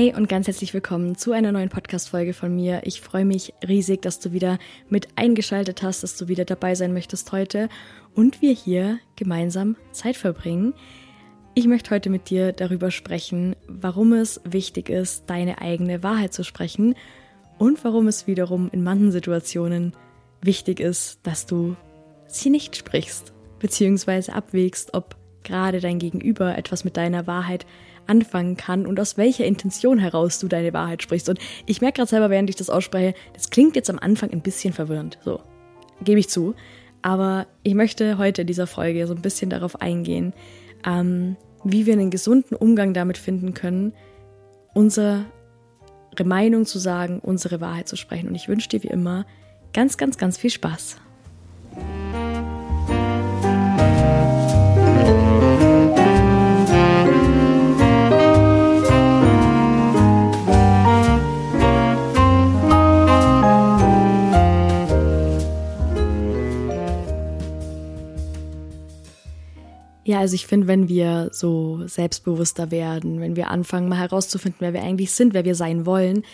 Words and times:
Hey 0.00 0.14
und 0.16 0.30
ganz 0.30 0.46
herzlich 0.46 0.72
willkommen 0.72 1.14
zu 1.14 1.32
einer 1.32 1.52
neuen 1.52 1.68
Podcast-Folge 1.68 2.32
von 2.32 2.54
mir. 2.54 2.80
Ich 2.84 3.02
freue 3.02 3.26
mich 3.26 3.52
riesig, 3.68 4.00
dass 4.00 4.18
du 4.18 4.32
wieder 4.32 4.58
mit 4.88 5.08
eingeschaltet 5.16 5.82
hast, 5.82 6.02
dass 6.02 6.16
du 6.16 6.26
wieder 6.26 6.46
dabei 6.46 6.74
sein 6.74 6.94
möchtest 6.94 7.32
heute 7.32 7.68
und 8.14 8.40
wir 8.40 8.54
hier 8.54 8.98
gemeinsam 9.16 9.76
Zeit 9.92 10.16
verbringen. 10.16 10.72
Ich 11.52 11.66
möchte 11.66 11.90
heute 11.90 12.08
mit 12.08 12.30
dir 12.30 12.52
darüber 12.52 12.90
sprechen, 12.90 13.54
warum 13.68 14.14
es 14.14 14.40
wichtig 14.44 14.88
ist, 14.88 15.28
deine 15.28 15.60
eigene 15.60 16.02
Wahrheit 16.02 16.32
zu 16.32 16.44
sprechen 16.44 16.94
und 17.58 17.84
warum 17.84 18.08
es 18.08 18.26
wiederum 18.26 18.70
in 18.72 18.82
manchen 18.82 19.12
Situationen 19.12 19.92
wichtig 20.40 20.80
ist, 20.80 21.20
dass 21.24 21.44
du 21.44 21.76
sie 22.26 22.48
nicht 22.48 22.74
sprichst, 22.74 23.34
beziehungsweise 23.58 24.32
abwägst, 24.32 24.94
ob 24.94 25.16
gerade 25.44 25.80
dein 25.80 25.98
Gegenüber 25.98 26.56
etwas 26.56 26.84
mit 26.84 26.96
deiner 26.96 27.26
Wahrheit 27.26 27.66
anfangen 28.10 28.56
kann 28.56 28.86
und 28.86 28.98
aus 28.98 29.16
welcher 29.16 29.44
Intention 29.46 29.98
heraus 29.98 30.40
du 30.40 30.48
deine 30.48 30.72
Wahrheit 30.72 31.02
sprichst. 31.02 31.28
Und 31.28 31.38
ich 31.64 31.80
merke 31.80 31.98
gerade 31.98 32.10
selber, 32.10 32.28
während 32.28 32.50
ich 32.50 32.56
das 32.56 32.68
ausspreche, 32.68 33.14
das 33.32 33.50
klingt 33.50 33.76
jetzt 33.76 33.88
am 33.88 33.98
Anfang 33.98 34.30
ein 34.30 34.42
bisschen 34.42 34.72
verwirrend. 34.72 35.18
So, 35.24 35.40
gebe 36.02 36.18
ich 36.18 36.28
zu. 36.28 36.54
Aber 37.02 37.46
ich 37.62 37.74
möchte 37.74 38.18
heute 38.18 38.42
in 38.42 38.46
dieser 38.46 38.66
Folge 38.66 39.06
so 39.06 39.14
ein 39.14 39.22
bisschen 39.22 39.48
darauf 39.48 39.80
eingehen, 39.80 40.34
ähm, 40.84 41.36
wie 41.64 41.86
wir 41.86 41.94
einen 41.94 42.10
gesunden 42.10 42.56
Umgang 42.56 42.92
damit 42.92 43.16
finden 43.16 43.54
können, 43.54 43.92
unsere 44.74 45.24
Meinung 46.22 46.66
zu 46.66 46.78
sagen, 46.78 47.20
unsere 47.20 47.60
Wahrheit 47.60 47.88
zu 47.88 47.96
sprechen. 47.96 48.28
Und 48.28 48.34
ich 48.34 48.48
wünsche 48.48 48.68
dir 48.68 48.82
wie 48.82 48.88
immer 48.88 49.24
ganz, 49.72 49.96
ganz, 49.96 50.18
ganz 50.18 50.36
viel 50.36 50.50
Spaß. 50.50 50.96
Also 70.20 70.34
ich 70.34 70.46
finde, 70.46 70.66
wenn 70.66 70.86
wir 70.86 71.30
so 71.32 71.80
selbstbewusster 71.86 72.70
werden, 72.70 73.22
wenn 73.22 73.36
wir 73.36 73.48
anfangen, 73.48 73.88
mal 73.88 73.96
herauszufinden, 73.96 74.60
wer 74.60 74.74
wir 74.74 74.82
eigentlich 74.82 75.12
sind, 75.12 75.32
wer 75.32 75.46
wir 75.46 75.54
sein 75.54 75.86
wollen 75.86 76.24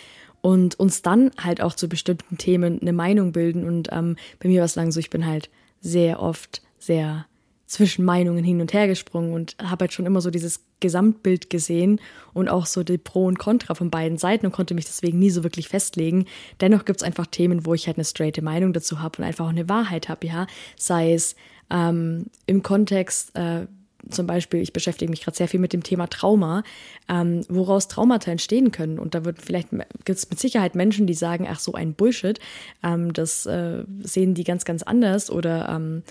und 0.41 0.77
uns 0.77 1.03
dann 1.03 1.31
halt 1.41 1.61
auch 1.61 1.73
zu 1.73 1.87
bestimmten 1.87 2.37
Themen 2.37 2.81
eine 2.81 2.91
Meinung 2.91 3.31
bilden. 3.31 3.63
Und 3.63 3.87
ähm, 3.93 4.17
bei 4.41 4.49
mir 4.49 4.59
war 4.59 4.65
es 4.65 4.75
lang 4.75 4.91
so, 4.91 4.99
ich 4.99 5.09
bin 5.09 5.25
halt 5.25 5.49
sehr 5.79 6.21
oft 6.21 6.63
sehr 6.77 7.27
zwischen 7.65 8.03
Meinungen 8.03 8.43
hin 8.43 8.59
und 8.59 8.73
her 8.73 8.89
gesprungen 8.89 9.31
und 9.31 9.55
habe 9.63 9.83
halt 9.83 9.93
schon 9.93 10.05
immer 10.05 10.19
so 10.19 10.31
dieses 10.31 10.65
Gesamtbild 10.81 11.49
gesehen 11.49 12.01
und 12.33 12.49
auch 12.49 12.65
so 12.65 12.83
die 12.83 12.97
Pro 12.97 13.23
und 13.23 13.39
Contra 13.39 13.73
von 13.73 13.89
beiden 13.89 14.17
Seiten 14.17 14.47
und 14.47 14.51
konnte 14.51 14.73
mich 14.73 14.85
deswegen 14.85 15.17
nie 15.17 15.29
so 15.29 15.43
wirklich 15.43 15.69
festlegen. 15.69 16.25
Dennoch 16.59 16.83
gibt 16.83 16.99
es 16.99 17.07
einfach 17.07 17.27
Themen, 17.27 17.65
wo 17.65 17.73
ich 17.73 17.87
halt 17.87 17.95
eine 17.95 18.03
straighte 18.03 18.41
Meinung 18.41 18.73
dazu 18.73 18.99
habe 18.99 19.19
und 19.19 19.23
einfach 19.23 19.45
auch 19.45 19.51
eine 19.51 19.69
Wahrheit 19.69 20.09
habe, 20.09 20.27
ja. 20.27 20.45
Sei 20.75 21.13
es 21.13 21.37
ähm, 21.69 22.25
im 22.45 22.63
Kontext, 22.63 23.33
äh, 23.35 23.67
zum 24.09 24.27
Beispiel, 24.27 24.61
ich 24.61 24.73
beschäftige 24.73 25.09
mich 25.09 25.21
gerade 25.21 25.37
sehr 25.37 25.47
viel 25.47 25.59
mit 25.59 25.73
dem 25.73 25.83
Thema 25.83 26.07
Trauma, 26.07 26.63
ähm, 27.09 27.43
woraus 27.49 27.87
Traumata 27.87 28.31
entstehen 28.31 28.71
können. 28.71 28.99
Und 28.99 29.15
da 29.15 29.25
wird 29.25 29.41
vielleicht 29.41 29.69
gibt 29.71 30.19
es 30.19 30.29
mit 30.29 30.39
Sicherheit 30.39 30.75
Menschen, 30.75 31.07
die 31.07 31.13
sagen, 31.13 31.47
ach 31.49 31.59
so 31.59 31.73
ein 31.73 31.93
Bullshit, 31.93 32.39
ähm, 32.83 33.13
das 33.13 33.45
äh, 33.45 33.83
sehen 34.01 34.33
die 34.33 34.43
ganz, 34.43 34.65
ganz 34.65 34.83
anders 34.83 35.29
oder 35.29 35.69
ähm, 35.69 36.03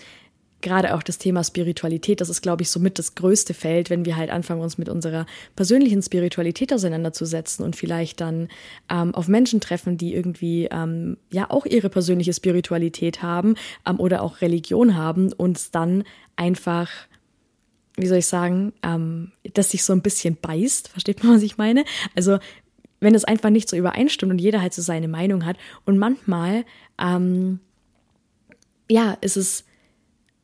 gerade 0.63 0.95
auch 0.95 1.03
das 1.03 1.19
Thema 1.19 1.45
Spiritualität, 1.45 2.21
das 2.21 2.29
ist, 2.29 2.43
glaube 2.43 2.63
ich, 2.63 2.71
somit 2.71 2.99
das 2.99 3.15
größte 3.15 3.55
Feld, 3.55 3.91
wenn 3.91 4.05
wir 4.05 4.17
halt 4.17 4.31
anfangen, 4.31 4.63
uns 4.63 4.79
mit 4.79 4.89
unserer 4.89 5.27
persönlichen 5.55 6.03
Spiritualität 6.03 6.73
auseinanderzusetzen 6.73 7.65
und 7.65 7.77
vielleicht 7.77 8.21
dann 8.21 8.49
ähm, 8.91 9.15
auf 9.15 9.29
Menschen 9.29 9.61
treffen, 9.61 9.97
die 9.97 10.15
irgendwie 10.15 10.69
ähm, 10.71 11.19
ja 11.33 11.51
auch 11.51 11.67
ihre 11.67 11.89
persönliche 11.89 12.33
Spiritualität 12.33 13.23
haben 13.23 13.55
ähm, 13.87 14.01
oder 14.01 14.23
auch 14.23 14.41
Religion 14.41 14.97
haben 14.97 15.33
und 15.33 15.75
dann 15.75 16.05
einfach 16.37 16.91
wie 17.97 18.07
soll 18.07 18.19
ich 18.19 18.27
sagen, 18.27 18.73
ähm, 18.83 19.33
dass 19.55 19.71
sich 19.71 19.85
so 19.85 19.93
ein 19.93 20.03
bisschen 20.03 20.37
beißt, 20.41 20.89
versteht 20.89 21.23
man, 21.23 21.37
was 21.37 21.43
ich 21.43 21.59
meine? 21.59 21.85
Also 22.15 22.39
wenn 23.01 23.15
es 23.15 23.25
einfach 23.25 23.51
nicht 23.51 23.69
so 23.69 23.77
übereinstimmt 23.77 24.33
und 24.33 24.39
jeder 24.39 24.63
halt 24.63 24.75
so 24.75 24.83
seine 24.83 25.09
Meinung 25.09 25.45
hat 25.45 25.57
und 25.85 25.99
manchmal, 25.99 26.65
ähm, 26.99 27.61
ja, 28.91 29.17
ist 29.21 29.37
es 29.37 29.66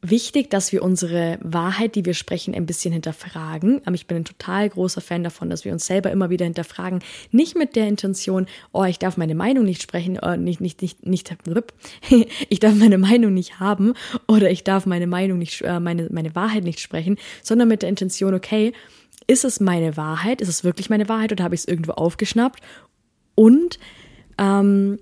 wichtig, 0.03 0.51
dass 0.51 0.73
wir 0.73 0.83
unsere 0.83 1.39
Wahrheit, 1.41 1.95
die 1.95 2.05
wir 2.05 2.15
sprechen, 2.15 2.55
ein 2.55 2.67
bisschen 2.67 2.93
hinterfragen. 2.93 3.81
Ich 3.93 4.07
bin 4.07 4.19
ein 4.19 4.25
total 4.25 4.69
großer 4.69 5.01
Fan 5.01 5.23
davon, 5.23 5.49
dass 5.49 5.65
wir 5.65 5.73
uns 5.73 5.87
selber 5.87 6.11
immer 6.11 6.29
wieder 6.29 6.45
hinterfragen. 6.45 7.01
Nicht 7.31 7.57
mit 7.57 7.77
der 7.77 7.87
Intention, 7.87 8.47
oh, 8.73 8.85
ich 8.85 8.99
darf 8.99 9.17
meine 9.17 9.37
Meinung 9.37 9.65
nicht 9.65 9.81
sprechen, 9.81 10.19
oh, 10.21 10.35
nicht, 10.35 10.61
nicht, 10.61 10.83
nicht, 10.83 11.07
nicht, 11.07 11.37
ich 12.49 12.61
darf 12.61 12.75
meine 12.75 12.99
Meinung 12.99 13.33
nicht 13.33 13.61
haben 13.61 13.95
oder 14.27 14.51
ich 14.51 14.65
darf 14.65 14.87
meine 14.87 15.07
Meinung 15.07 15.39
nicht, 15.39 15.63
äh, 15.63 15.79
meine, 15.79 16.09
meine 16.11 16.35
Wahrheit 16.35 16.65
nicht 16.65 16.81
sprechen, 16.81 17.17
sondern 17.43 17.69
mit 17.69 17.83
der 17.83 17.89
Intention, 17.89 18.35
okay, 18.35 18.73
ist 19.29 19.45
es 19.45 19.61
meine 19.61 19.97
Wahrheit? 19.97 20.41
Ist 20.41 20.49
es 20.49 20.65
wirklich 20.65 20.91
meine 20.91 21.09
Wahrheit 21.09 21.31
oder 21.31 21.45
habe 21.45 21.55
ich 21.55 21.63
es 21.63 21.69
irgendwo 21.69 21.93
aufgeschnappt? 21.93 22.61
Und 23.37 23.79
ähm, 24.37 24.99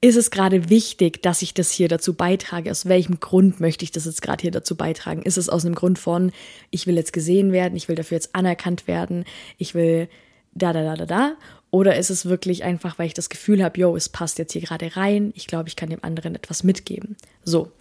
ist 0.00 0.16
es 0.16 0.30
gerade 0.30 0.70
wichtig, 0.70 1.22
dass 1.22 1.42
ich 1.42 1.54
das 1.54 1.72
hier 1.72 1.88
dazu 1.88 2.14
beitrage? 2.14 2.70
Aus 2.70 2.86
welchem 2.86 3.18
Grund 3.18 3.60
möchte 3.60 3.84
ich 3.84 3.90
das 3.90 4.04
jetzt 4.04 4.22
gerade 4.22 4.42
hier 4.42 4.50
dazu 4.50 4.76
beitragen? 4.76 5.22
Ist 5.22 5.38
es 5.38 5.48
aus 5.48 5.64
einem 5.64 5.74
Grund 5.74 5.98
von, 5.98 6.30
ich 6.70 6.86
will 6.86 6.96
jetzt 6.96 7.12
gesehen 7.12 7.52
werden, 7.52 7.76
ich 7.76 7.88
will 7.88 7.96
dafür 7.96 8.16
jetzt 8.16 8.34
anerkannt 8.34 8.86
werden, 8.86 9.24
ich 9.56 9.74
will 9.74 10.08
da, 10.54 10.72
da, 10.72 10.84
da, 10.84 10.94
da, 10.94 11.06
da? 11.06 11.32
Oder 11.70 11.96
ist 11.96 12.10
es 12.10 12.26
wirklich 12.26 12.64
einfach, 12.64 12.98
weil 12.98 13.08
ich 13.08 13.14
das 13.14 13.28
Gefühl 13.28 13.62
habe, 13.62 13.78
yo, 13.80 13.96
es 13.96 14.08
passt 14.08 14.38
jetzt 14.38 14.52
hier 14.52 14.62
gerade 14.62 14.96
rein, 14.96 15.32
ich 15.34 15.46
glaube, 15.46 15.68
ich 15.68 15.76
kann 15.76 15.90
dem 15.90 16.02
anderen 16.02 16.34
etwas 16.34 16.62
mitgeben. 16.62 17.16
So. 17.44 17.72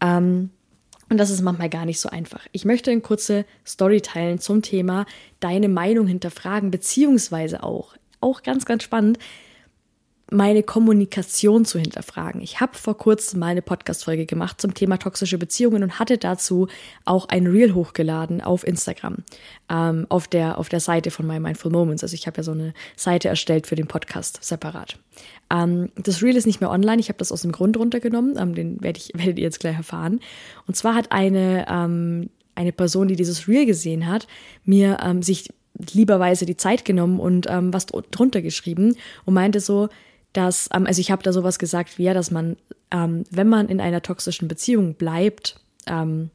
Ähm, 0.00 0.50
und 1.08 1.18
das 1.18 1.30
ist 1.30 1.40
manchmal 1.40 1.70
gar 1.70 1.86
nicht 1.86 2.00
so 2.00 2.08
einfach. 2.08 2.46
Ich 2.52 2.64
möchte 2.64 2.90
eine 2.90 3.00
kurze 3.00 3.44
Story 3.66 4.00
teilen 4.00 4.38
zum 4.38 4.62
Thema 4.62 5.06
deine 5.40 5.68
Meinung 5.68 6.06
hinterfragen, 6.06 6.70
beziehungsweise 6.70 7.62
auch, 7.62 7.94
auch 8.20 8.42
ganz, 8.42 8.64
ganz 8.64 8.82
spannend, 8.82 9.18
meine 10.30 10.62
Kommunikation 10.62 11.64
zu 11.64 11.78
hinterfragen. 11.78 12.40
Ich 12.40 12.60
habe 12.60 12.76
vor 12.76 12.96
kurzem 12.96 13.40
mal 13.40 13.48
eine 13.48 13.62
Podcast-Folge 13.62 14.26
gemacht 14.26 14.60
zum 14.60 14.74
Thema 14.74 14.96
toxische 14.96 15.38
Beziehungen 15.38 15.82
und 15.82 15.98
hatte 15.98 16.18
dazu 16.18 16.68
auch 17.04 17.28
ein 17.28 17.46
Reel 17.46 17.74
hochgeladen 17.74 18.40
auf 18.40 18.66
Instagram, 18.66 19.16
ähm, 19.68 20.06
auf, 20.08 20.28
der, 20.28 20.58
auf 20.58 20.68
der 20.68 20.80
Seite 20.80 21.10
von 21.10 21.26
My 21.26 21.40
Mindful 21.40 21.72
Moments. 21.72 22.02
Also 22.02 22.14
ich 22.14 22.26
habe 22.26 22.38
ja 22.38 22.42
so 22.42 22.52
eine 22.52 22.72
Seite 22.96 23.28
erstellt 23.28 23.66
für 23.66 23.76
den 23.76 23.88
Podcast 23.88 24.42
separat. 24.42 24.98
Ähm, 25.52 25.90
das 25.96 26.22
Reel 26.22 26.36
ist 26.36 26.46
nicht 26.46 26.60
mehr 26.60 26.70
online, 26.70 27.00
ich 27.00 27.08
habe 27.08 27.18
das 27.18 27.32
aus 27.32 27.42
dem 27.42 27.52
Grund 27.52 27.76
runtergenommen, 27.76 28.36
ähm, 28.38 28.54
den 28.54 28.82
werd 28.82 28.96
ich, 28.96 29.12
werdet 29.14 29.38
ihr 29.38 29.44
jetzt 29.44 29.60
gleich 29.60 29.76
erfahren. 29.76 30.20
Und 30.66 30.76
zwar 30.76 30.94
hat 30.94 31.10
eine, 31.10 31.66
ähm, 31.68 32.30
eine 32.54 32.72
Person, 32.72 33.08
die 33.08 33.16
dieses 33.16 33.48
Reel 33.48 33.66
gesehen 33.66 34.06
hat, 34.06 34.26
mir 34.64 34.98
ähm, 35.04 35.22
sich 35.22 35.48
lieberweise 35.92 36.46
die 36.46 36.56
Zeit 36.56 36.84
genommen 36.84 37.20
und 37.20 37.46
ähm, 37.48 37.72
was 37.72 37.86
drunter 37.86 38.42
geschrieben 38.42 38.96
und 39.24 39.34
meinte 39.34 39.60
so, 39.60 39.88
dass, 40.32 40.68
ähm, 40.74 40.86
also 40.86 41.00
ich 41.00 41.10
habe 41.10 41.22
da 41.22 41.32
sowas 41.32 41.58
gesagt 41.58 41.98
wie 41.98 42.04
ja, 42.04 42.14
dass 42.14 42.30
man, 42.30 42.56
ähm, 42.90 43.24
wenn 43.30 43.48
man 43.48 43.68
in 43.68 43.80
einer 43.80 44.02
toxischen 44.02 44.48
Beziehung 44.48 44.94
bleibt, 44.94 45.60
ähm, 45.86 46.30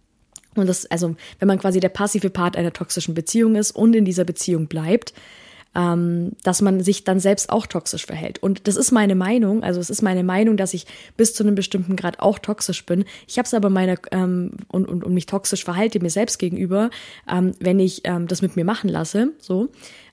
und 0.56 0.68
das, 0.68 0.86
also 0.86 1.15
wenn 1.39 1.47
man 1.47 1.59
quasi 1.59 1.80
der 1.80 1.89
passive 1.89 2.30
Part 2.30 2.56
einer 2.56 2.71
toxischen 2.71 3.13
Beziehung 3.13 3.56
ist 3.56 3.71
und 3.71 3.94
in 3.94 4.06
dieser 4.06 4.24
Beziehung 4.24 4.68
bleibt, 4.68 5.13
ähm, 5.75 6.31
dass 6.44 6.62
man 6.62 6.81
sich 6.81 7.03
dann 7.03 7.19
selbst 7.19 7.50
auch 7.50 7.68
toxisch 7.68 8.06
verhält. 8.06 8.42
Und 8.42 8.68
das 8.68 8.77
ist 8.77 8.92
meine 8.92 9.13
Meinung, 9.13 9.62
also 9.63 9.81
es 9.81 9.89
ist 9.89 10.01
meine 10.01 10.24
Meinung, 10.24 10.56
dass 10.56 10.74
ich 10.74 10.88
bis 11.18 11.33
zu 11.33 11.44
einem 11.44 11.56
bestimmten 11.56 11.97
Grad 11.97 12.19
auch 12.19 12.39
toxisch 12.39 12.86
bin. 12.86 13.03
Ich 13.27 13.38
habe 13.38 13.45
es 13.45 13.53
aber 13.53 13.69
meiner 13.69 13.97
ähm, 14.12 14.51
und, 14.69 14.88
und, 14.88 15.03
und 15.03 15.13
mich 15.13 15.25
toxisch 15.25 15.65
verhalte 15.65 16.00
mir 16.00 16.09
selbst 16.09 16.39
gegenüber, 16.39 16.89
ähm, 17.30 17.51
wenn 17.59 17.80
ich 17.80 18.01
ähm, 18.06 18.27
das 18.27 18.42
mit 18.42 18.56
mir 18.56 18.63
machen 18.63 18.89
lasse. 18.89 19.33
So, 19.39 19.68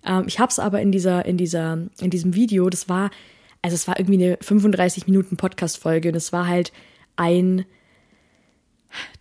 ähm, 0.04 0.24
ich 0.26 0.40
habe 0.40 0.50
es 0.50 0.58
aber 0.58 0.80
in 0.80 0.90
dieser 0.90 1.24
in 1.24 1.36
dieser 1.36 1.78
in 2.00 2.10
diesem 2.10 2.34
Video, 2.34 2.68
das 2.68 2.88
war 2.88 3.10
also 3.62 3.74
es 3.74 3.86
war 3.86 3.98
irgendwie 3.98 4.24
eine 4.24 4.38
35 4.40 5.06
Minuten 5.06 5.36
Podcast-Folge 5.36 6.08
und 6.08 6.16
es 6.16 6.32
war 6.32 6.46
halt 6.48 6.72
ein 7.16 7.64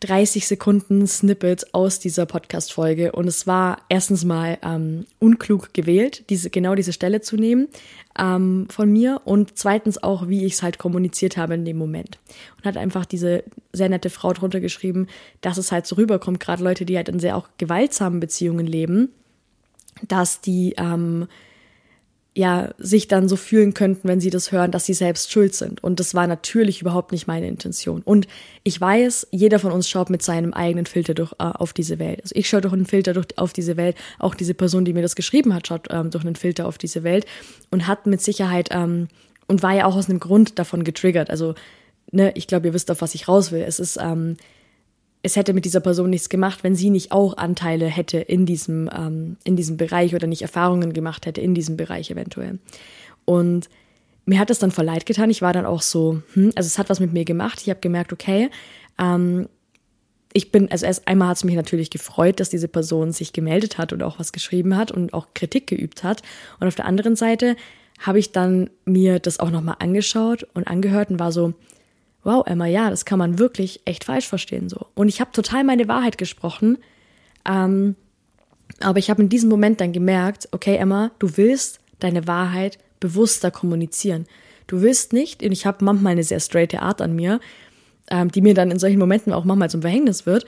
30 0.01 0.47
Sekunden 0.47 1.07
Snippet 1.07 1.73
aus 1.73 1.99
dieser 1.99 2.25
Podcast-Folge 2.25 3.11
und 3.13 3.27
es 3.27 3.47
war 3.47 3.77
erstens 3.87 4.25
mal 4.25 4.57
ähm, 4.63 5.05
unklug 5.19 5.73
gewählt, 5.73 6.29
diese, 6.29 6.49
genau 6.49 6.75
diese 6.75 6.91
Stelle 6.91 7.21
zu 7.21 7.37
nehmen 7.37 7.67
ähm, 8.19 8.67
von 8.69 8.91
mir 8.91 9.21
und 9.25 9.57
zweitens 9.57 10.01
auch, 10.01 10.27
wie 10.27 10.45
ich 10.45 10.53
es 10.53 10.63
halt 10.63 10.77
kommuniziert 10.77 11.37
habe 11.37 11.53
in 11.53 11.65
dem 11.65 11.77
Moment. 11.77 12.19
Und 12.57 12.65
hat 12.65 12.77
einfach 12.77 13.05
diese 13.05 13.43
sehr 13.71 13.89
nette 13.89 14.09
Frau 14.09 14.33
drunter 14.33 14.59
geschrieben, 14.59 15.07
dass 15.41 15.57
es 15.57 15.71
halt 15.71 15.87
so 15.87 15.95
rüberkommt, 15.95 16.39
gerade 16.39 16.63
Leute, 16.63 16.85
die 16.85 16.97
halt 16.97 17.09
in 17.09 17.19
sehr 17.19 17.37
auch 17.37 17.47
gewaltsamen 17.57 18.19
Beziehungen 18.19 18.67
leben, 18.67 19.09
dass 20.07 20.41
die 20.41 20.73
ähm, 20.77 21.27
ja, 22.33 22.69
sich 22.77 23.09
dann 23.09 23.27
so 23.27 23.35
fühlen 23.35 23.73
könnten, 23.73 24.07
wenn 24.07 24.21
sie 24.21 24.29
das 24.29 24.53
hören, 24.53 24.71
dass 24.71 24.85
sie 24.85 24.93
selbst 24.93 25.33
schuld 25.33 25.53
sind. 25.53 25.83
Und 25.83 25.99
das 25.99 26.15
war 26.15 26.27
natürlich 26.27 26.79
überhaupt 26.79 27.11
nicht 27.11 27.27
meine 27.27 27.47
Intention. 27.47 28.01
Und 28.03 28.25
ich 28.63 28.79
weiß, 28.79 29.27
jeder 29.31 29.59
von 29.59 29.73
uns 29.73 29.89
schaut 29.89 30.09
mit 30.09 30.21
seinem 30.21 30.53
eigenen 30.53 30.85
Filter 30.85 31.13
durch, 31.13 31.33
äh, 31.33 31.43
auf 31.43 31.73
diese 31.73 31.99
Welt. 31.99 32.21
Also 32.23 32.33
ich 32.35 32.47
schaue 32.47 32.61
durch 32.61 32.73
einen 32.73 32.85
Filter 32.85 33.11
durch, 33.13 33.37
auf 33.37 33.51
diese 33.51 33.75
Welt. 33.75 33.97
Auch 34.17 34.33
diese 34.33 34.53
Person, 34.53 34.85
die 34.85 34.93
mir 34.93 35.01
das 35.01 35.17
geschrieben 35.17 35.53
hat, 35.53 35.67
schaut 35.67 35.87
ähm, 35.89 36.09
durch 36.09 36.23
einen 36.23 36.37
Filter 36.37 36.67
auf 36.67 36.77
diese 36.77 37.03
Welt 37.03 37.25
und 37.69 37.85
hat 37.87 38.05
mit 38.05 38.21
Sicherheit 38.21 38.69
ähm, 38.71 39.09
und 39.47 39.61
war 39.61 39.73
ja 39.73 39.85
auch 39.85 39.97
aus 39.97 40.09
einem 40.09 40.21
Grund 40.21 40.57
davon 40.57 40.85
getriggert. 40.85 41.29
Also, 41.29 41.55
ne, 42.11 42.31
ich 42.35 42.47
glaube, 42.47 42.67
ihr 42.67 42.73
wisst, 42.73 42.91
auf 42.91 43.01
was 43.01 43.13
ich 43.13 43.27
raus 43.27 43.51
will. 43.51 43.61
Es 43.61 43.77
ist, 43.81 43.97
ähm, 44.01 44.37
es 45.23 45.35
hätte 45.35 45.53
mit 45.53 45.65
dieser 45.65 45.79
Person 45.79 46.09
nichts 46.09 46.29
gemacht, 46.29 46.63
wenn 46.63 46.75
sie 46.75 46.89
nicht 46.89 47.11
auch 47.11 47.37
Anteile 47.37 47.85
hätte 47.85 48.17
in 48.17 48.45
diesem, 48.45 48.89
ähm, 48.93 49.37
in 49.43 49.55
diesem 49.55 49.77
Bereich 49.77 50.15
oder 50.15 50.27
nicht 50.27 50.41
Erfahrungen 50.41 50.93
gemacht 50.93 51.25
hätte 51.25 51.41
in 51.41 51.53
diesem 51.53 51.77
Bereich 51.77 52.09
eventuell. 52.09 52.59
Und 53.25 53.69
mir 54.25 54.39
hat 54.39 54.49
es 54.49 54.59
dann 54.59 54.71
voll 54.71 54.85
leid 54.85 55.05
getan. 55.05 55.29
Ich 55.29 55.41
war 55.41 55.53
dann 55.53 55.65
auch 55.65 55.81
so, 55.81 56.21
hm, 56.33 56.51
also 56.55 56.67
es 56.67 56.77
hat 56.77 56.89
was 56.89 56.99
mit 56.99 57.13
mir 57.13 57.25
gemacht. 57.25 57.61
Ich 57.61 57.69
habe 57.69 57.79
gemerkt, 57.79 58.13
okay, 58.13 58.49
ähm, 58.99 59.47
ich 60.33 60.51
bin, 60.51 60.71
also 60.71 60.85
erst 60.85 61.07
einmal 61.07 61.29
hat 61.29 61.37
es 61.37 61.43
mich 61.43 61.55
natürlich 61.55 61.89
gefreut, 61.89 62.39
dass 62.39 62.49
diese 62.49 62.67
Person 62.67 63.11
sich 63.11 63.33
gemeldet 63.33 63.77
hat 63.77 63.93
und 63.93 64.01
auch 64.01 64.17
was 64.17 64.31
geschrieben 64.31 64.77
hat 64.77 64.91
und 64.91 65.13
auch 65.13 65.27
Kritik 65.33 65.67
geübt 65.67 66.03
hat. 66.03 66.21
Und 66.59 66.67
auf 66.67 66.75
der 66.75 66.85
anderen 66.85 67.15
Seite 67.15 67.55
habe 67.99 68.17
ich 68.17 68.31
dann 68.31 68.69
mir 68.85 69.19
das 69.19 69.39
auch 69.39 69.51
nochmal 69.51 69.75
angeschaut 69.79 70.47
und 70.53 70.67
angehört 70.67 71.11
und 71.11 71.19
war 71.19 71.31
so, 71.31 71.53
wow, 72.23 72.45
Emma, 72.45 72.65
ja, 72.65 72.89
das 72.89 73.05
kann 73.05 73.19
man 73.19 73.39
wirklich 73.39 73.81
echt 73.85 74.03
falsch 74.03 74.27
verstehen 74.27 74.69
so. 74.69 74.87
Und 74.93 75.09
ich 75.09 75.21
habe 75.21 75.31
total 75.31 75.63
meine 75.63 75.87
Wahrheit 75.87 76.17
gesprochen, 76.17 76.77
ähm, 77.45 77.95
aber 78.79 78.99
ich 78.99 79.09
habe 79.09 79.21
in 79.21 79.29
diesem 79.29 79.49
Moment 79.49 79.81
dann 79.81 79.91
gemerkt, 79.91 80.47
okay, 80.51 80.75
Emma, 80.75 81.11
du 81.19 81.37
willst 81.37 81.79
deine 81.99 82.27
Wahrheit 82.27 82.77
bewusster 82.99 83.51
kommunizieren. 83.51 84.25
Du 84.67 84.81
willst 84.81 85.13
nicht, 85.13 85.43
und 85.43 85.51
ich 85.51 85.65
habe 85.65 85.83
manchmal 85.83 86.13
eine 86.13 86.23
sehr 86.23 86.39
straighte 86.39 86.81
Art 86.81 87.01
an 87.01 87.15
mir, 87.15 87.39
ähm, 88.09 88.31
die 88.31 88.41
mir 88.41 88.53
dann 88.53 88.71
in 88.71 88.79
solchen 88.79 88.99
Momenten 88.99 89.33
auch 89.33 89.43
manchmal 89.43 89.69
zum 89.69 89.81
Verhängnis 89.81 90.25
wird. 90.25 90.45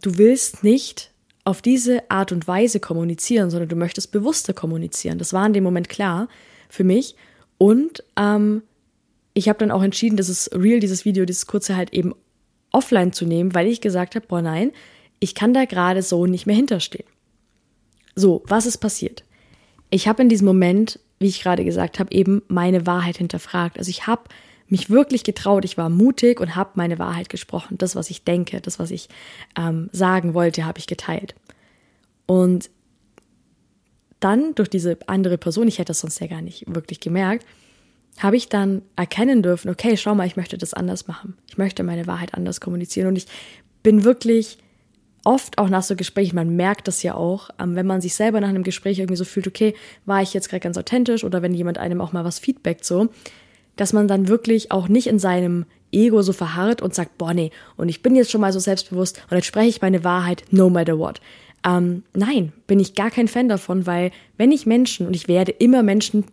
Du 0.00 0.18
willst 0.18 0.64
nicht 0.64 1.10
auf 1.44 1.62
diese 1.62 2.10
Art 2.10 2.32
und 2.32 2.48
Weise 2.48 2.80
kommunizieren, 2.80 3.50
sondern 3.50 3.68
du 3.68 3.76
möchtest 3.76 4.12
bewusster 4.12 4.54
kommunizieren. 4.54 5.18
Das 5.18 5.32
war 5.32 5.46
in 5.46 5.52
dem 5.52 5.64
Moment 5.64 5.88
klar 5.88 6.28
für 6.68 6.84
mich. 6.84 7.16
Und 7.58 8.02
ähm, 8.16 8.62
ich 9.34 9.48
habe 9.48 9.58
dann 9.58 9.72
auch 9.72 9.82
entschieden, 9.82 10.16
dass 10.16 10.28
es 10.28 10.48
real, 10.52 10.80
dieses 10.80 11.04
Video, 11.04 11.24
dieses 11.24 11.46
kurze 11.46 11.76
halt 11.76 11.92
eben 11.92 12.14
offline 12.70 13.12
zu 13.12 13.26
nehmen, 13.26 13.54
weil 13.54 13.66
ich 13.66 13.80
gesagt 13.80 14.14
habe, 14.14 14.26
boah 14.26 14.42
nein, 14.42 14.72
ich 15.20 15.34
kann 15.34 15.52
da 15.52 15.64
gerade 15.64 16.02
so 16.02 16.26
nicht 16.26 16.46
mehr 16.46 16.56
hinterstehen. 16.56 17.06
So, 18.14 18.42
was 18.46 18.66
ist 18.66 18.78
passiert? 18.78 19.24
Ich 19.90 20.08
habe 20.08 20.22
in 20.22 20.28
diesem 20.28 20.46
Moment, 20.46 21.00
wie 21.18 21.26
ich 21.26 21.42
gerade 21.42 21.64
gesagt 21.64 21.98
habe, 21.98 22.12
eben 22.12 22.42
meine 22.48 22.86
Wahrheit 22.86 23.18
hinterfragt. 23.18 23.78
Also 23.78 23.90
ich 23.90 24.06
habe 24.06 24.22
mich 24.68 24.88
wirklich 24.88 25.24
getraut, 25.24 25.64
ich 25.64 25.76
war 25.76 25.88
mutig 25.88 26.40
und 26.40 26.56
habe 26.56 26.70
meine 26.74 26.98
Wahrheit 26.98 27.28
gesprochen. 27.28 27.76
Das, 27.78 27.96
was 27.96 28.10
ich 28.10 28.24
denke, 28.24 28.60
das, 28.60 28.78
was 28.78 28.90
ich 28.90 29.08
ähm, 29.58 29.88
sagen 29.92 30.34
wollte, 30.34 30.64
habe 30.64 30.78
ich 30.78 30.86
geteilt. 30.86 31.34
Und 32.26 32.70
dann 34.20 34.54
durch 34.54 34.70
diese 34.70 34.96
andere 35.06 35.38
Person, 35.38 35.68
ich 35.68 35.78
hätte 35.78 35.88
das 35.88 36.00
sonst 36.00 36.20
ja 36.20 36.26
gar 36.28 36.40
nicht 36.40 36.64
wirklich 36.72 37.00
gemerkt, 37.00 37.44
habe 38.18 38.36
ich 38.36 38.48
dann 38.48 38.82
erkennen 38.96 39.42
dürfen, 39.42 39.70
okay, 39.70 39.96
schau 39.96 40.14
mal, 40.14 40.26
ich 40.26 40.36
möchte 40.36 40.56
das 40.56 40.74
anders 40.74 41.08
machen. 41.08 41.36
Ich 41.48 41.58
möchte 41.58 41.82
meine 41.82 42.06
Wahrheit 42.06 42.34
anders 42.34 42.60
kommunizieren. 42.60 43.08
Und 43.08 43.16
ich 43.16 43.26
bin 43.82 44.04
wirklich 44.04 44.58
oft 45.24 45.58
auch 45.58 45.68
nach 45.68 45.82
so 45.82 45.96
Gesprächen, 45.96 46.36
man 46.36 46.54
merkt 46.54 46.86
das 46.86 47.02
ja 47.02 47.14
auch, 47.14 47.50
ähm, 47.58 47.76
wenn 47.76 47.86
man 47.86 48.00
sich 48.00 48.14
selber 48.14 48.40
nach 48.40 48.48
einem 48.48 48.62
Gespräch 48.62 48.98
irgendwie 48.98 49.16
so 49.16 49.24
fühlt, 49.24 49.46
okay, 49.46 49.74
war 50.04 50.22
ich 50.22 50.34
jetzt 50.34 50.48
gerade 50.48 50.60
ganz 50.60 50.76
authentisch 50.76 51.24
oder 51.24 51.42
wenn 51.42 51.54
jemand 51.54 51.78
einem 51.78 52.00
auch 52.00 52.12
mal 52.12 52.24
was 52.24 52.38
feedbackt 52.38 52.84
so, 52.84 53.08
dass 53.76 53.92
man 53.92 54.06
dann 54.06 54.28
wirklich 54.28 54.70
auch 54.70 54.88
nicht 54.88 55.06
in 55.06 55.18
seinem 55.18 55.64
Ego 55.92 56.22
so 56.22 56.32
verharrt 56.32 56.82
und 56.82 56.94
sagt, 56.94 57.18
boah, 57.18 57.34
nee, 57.34 57.50
und 57.76 57.88
ich 57.88 58.02
bin 58.02 58.16
jetzt 58.16 58.30
schon 58.30 58.40
mal 58.40 58.52
so 58.52 58.58
selbstbewusst 58.58 59.22
und 59.30 59.36
jetzt 59.36 59.46
spreche 59.46 59.68
ich 59.68 59.82
meine 59.82 60.04
Wahrheit 60.04 60.44
no 60.50 60.68
matter 60.68 60.98
what. 60.98 61.20
Ähm, 61.66 62.02
nein, 62.14 62.52
bin 62.66 62.78
ich 62.78 62.94
gar 62.94 63.10
kein 63.10 63.28
Fan 63.28 63.48
davon, 63.48 63.86
weil 63.86 64.10
wenn 64.36 64.52
ich 64.52 64.66
Menschen, 64.66 65.06
und 65.06 65.16
ich 65.16 65.28
werde 65.28 65.52
immer 65.52 65.82
Menschen 65.82 66.24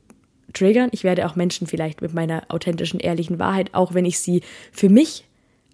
triggern, 0.53 0.89
ich 0.91 1.03
werde 1.03 1.25
auch 1.25 1.35
Menschen 1.35 1.67
vielleicht 1.67 2.01
mit 2.01 2.13
meiner 2.13 2.43
authentischen, 2.49 2.99
ehrlichen 2.99 3.39
Wahrheit, 3.39 3.73
auch 3.73 3.93
wenn 3.93 4.05
ich 4.05 4.19
sie 4.19 4.41
für 4.71 4.89
mich 4.89 5.25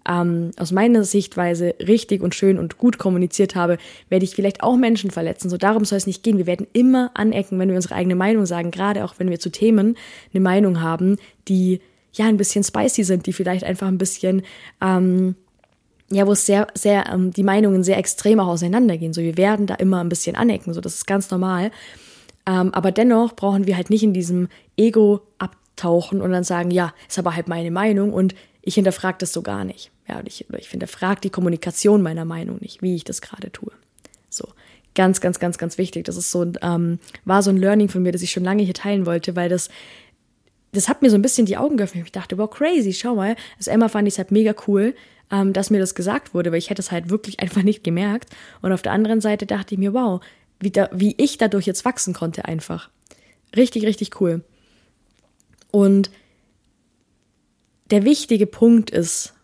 ähm, 0.08 0.52
aus 0.56 0.72
meiner 0.72 1.04
Sichtweise 1.04 1.74
richtig 1.80 2.22
und 2.22 2.34
schön 2.34 2.58
und 2.58 2.78
gut 2.78 2.98
kommuniziert 2.98 3.54
habe, 3.54 3.78
werde 4.08 4.24
ich 4.24 4.34
vielleicht 4.34 4.62
auch 4.62 4.76
Menschen 4.76 5.10
verletzen. 5.10 5.50
So 5.50 5.56
darum 5.56 5.84
soll 5.84 5.98
es 5.98 6.06
nicht 6.06 6.22
gehen. 6.22 6.38
Wir 6.38 6.46
werden 6.46 6.66
immer 6.72 7.10
anecken, 7.14 7.58
wenn 7.58 7.68
wir 7.68 7.76
unsere 7.76 7.94
eigene 7.94 8.16
Meinung 8.16 8.46
sagen, 8.46 8.70
gerade 8.70 9.04
auch 9.04 9.14
wenn 9.18 9.30
wir 9.30 9.38
zu 9.38 9.50
Themen 9.50 9.96
eine 10.32 10.40
Meinung 10.40 10.80
haben, 10.80 11.16
die 11.46 11.80
ja 12.12 12.26
ein 12.26 12.38
bisschen 12.38 12.64
spicy 12.64 13.04
sind, 13.04 13.26
die 13.26 13.32
vielleicht 13.32 13.64
einfach 13.64 13.86
ein 13.86 13.98
bisschen 13.98 14.42
ähm, 14.80 15.34
ja, 16.10 16.26
wo 16.26 16.32
es 16.32 16.46
sehr, 16.46 16.68
sehr, 16.74 17.06
ähm, 17.12 17.32
die 17.32 17.42
Meinungen 17.42 17.84
sehr 17.84 17.98
extrem 17.98 18.40
auch 18.40 18.46
auseinandergehen. 18.46 19.12
So, 19.12 19.20
wir 19.20 19.36
werden 19.36 19.66
da 19.66 19.74
immer 19.74 20.00
ein 20.00 20.08
bisschen 20.08 20.36
anecken. 20.36 20.72
So, 20.72 20.80
das 20.80 20.94
ist 20.94 21.06
ganz 21.06 21.30
normal. 21.30 21.70
Ähm, 22.48 22.72
aber 22.72 22.92
dennoch 22.92 23.36
brauchen 23.36 23.66
wir 23.66 23.76
halt 23.76 23.90
nicht 23.90 24.02
in 24.02 24.14
diesem 24.14 24.48
Ego 24.78 25.20
abtauchen 25.36 26.22
und 26.22 26.32
dann 26.32 26.44
sagen, 26.44 26.70
ja, 26.70 26.94
ist 27.06 27.18
aber 27.18 27.36
halt 27.36 27.46
meine 27.46 27.70
Meinung 27.70 28.14
und 28.14 28.34
ich 28.62 28.74
hinterfrage 28.74 29.18
das 29.20 29.34
so 29.34 29.42
gar 29.42 29.64
nicht. 29.64 29.90
Ja, 30.08 30.18
und 30.18 30.26
ich, 30.26 30.46
ich 30.56 30.70
hinterfrage 30.70 31.20
die 31.20 31.30
Kommunikation 31.30 32.00
meiner 32.00 32.24
Meinung 32.24 32.56
nicht, 32.60 32.80
wie 32.80 32.94
ich 32.94 33.04
das 33.04 33.20
gerade 33.20 33.52
tue. 33.52 33.70
So, 34.30 34.48
ganz, 34.94 35.20
ganz, 35.20 35.38
ganz, 35.38 35.58
ganz 35.58 35.76
wichtig. 35.76 36.06
Das 36.06 36.16
ist 36.16 36.30
so, 36.30 36.50
ähm, 36.62 36.98
war 37.26 37.42
so 37.42 37.50
ein 37.50 37.58
Learning 37.58 37.90
von 37.90 38.02
mir, 38.02 38.12
das 38.12 38.22
ich 38.22 38.30
schon 38.30 38.44
lange 38.44 38.62
hier 38.62 38.74
teilen 38.74 39.04
wollte, 39.04 39.36
weil 39.36 39.50
das, 39.50 39.68
das 40.72 40.88
hat 40.88 41.02
mir 41.02 41.10
so 41.10 41.16
ein 41.16 41.22
bisschen 41.22 41.44
die 41.44 41.58
Augen 41.58 41.76
geöffnet. 41.76 42.04
Ich 42.06 42.12
dachte, 42.12 42.38
wow, 42.38 42.48
crazy, 42.48 42.94
schau 42.94 43.14
mal. 43.14 43.36
Also 43.58 43.70
Emma 43.70 43.88
fand 43.88 44.08
ich 44.08 44.14
es 44.14 44.18
halt 44.18 44.30
mega 44.30 44.54
cool, 44.66 44.94
ähm, 45.30 45.52
dass 45.52 45.68
mir 45.68 45.80
das 45.80 45.94
gesagt 45.94 46.32
wurde, 46.32 46.50
weil 46.50 46.58
ich 46.58 46.70
hätte 46.70 46.80
es 46.80 46.92
halt 46.92 47.10
wirklich 47.10 47.40
einfach 47.40 47.62
nicht 47.62 47.84
gemerkt. 47.84 48.30
Und 48.62 48.72
auf 48.72 48.80
der 48.80 48.92
anderen 48.92 49.20
Seite 49.20 49.44
dachte 49.44 49.74
ich 49.74 49.78
mir, 49.78 49.92
wow, 49.92 50.22
wie, 50.60 50.70
da, 50.70 50.88
wie 50.92 51.14
ich 51.18 51.38
dadurch 51.38 51.66
jetzt 51.66 51.84
wachsen 51.84 52.14
konnte 52.14 52.44
einfach. 52.44 52.90
Richtig, 53.56 53.84
richtig 53.84 54.20
cool. 54.20 54.44
Und 55.70 56.10
der 57.90 58.04
wichtige 58.04 58.46
Punkt 58.46 58.90
ist, 58.90 59.34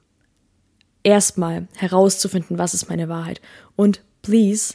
erstmal 1.04 1.68
herauszufinden, 1.76 2.58
was 2.58 2.74
ist 2.74 2.88
meine 2.88 3.08
Wahrheit. 3.08 3.40
Und 3.76 4.02
please, 4.22 4.74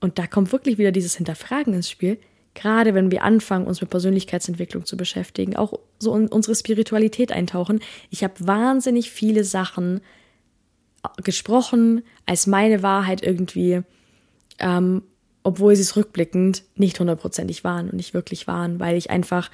und 0.00 0.18
da 0.18 0.26
kommt 0.26 0.52
wirklich 0.52 0.78
wieder 0.78 0.92
dieses 0.92 1.16
Hinterfragen 1.16 1.74
ins 1.74 1.90
Spiel, 1.90 2.18
gerade 2.54 2.94
wenn 2.94 3.10
wir 3.10 3.22
anfangen, 3.22 3.66
uns 3.66 3.80
mit 3.82 3.90
Persönlichkeitsentwicklung 3.90 4.86
zu 4.86 4.96
beschäftigen, 4.96 5.56
auch 5.56 5.78
so 5.98 6.16
in 6.16 6.28
unsere 6.28 6.54
Spiritualität 6.54 7.32
eintauchen. 7.32 7.80
Ich 8.10 8.24
habe 8.24 8.34
wahnsinnig 8.38 9.10
viele 9.10 9.44
Sachen 9.44 10.00
gesprochen, 11.22 12.02
als 12.24 12.46
meine 12.46 12.82
Wahrheit 12.82 13.22
irgendwie 13.22 13.82
ähm, 14.58 15.02
obwohl 15.46 15.76
sie 15.76 15.82
es 15.82 15.94
rückblickend 15.94 16.64
nicht 16.74 16.98
hundertprozentig 16.98 17.62
waren 17.62 17.88
und 17.88 17.94
nicht 17.94 18.14
wirklich 18.14 18.48
waren, 18.48 18.80
weil 18.80 18.96
ich 18.96 19.10
einfach 19.10 19.48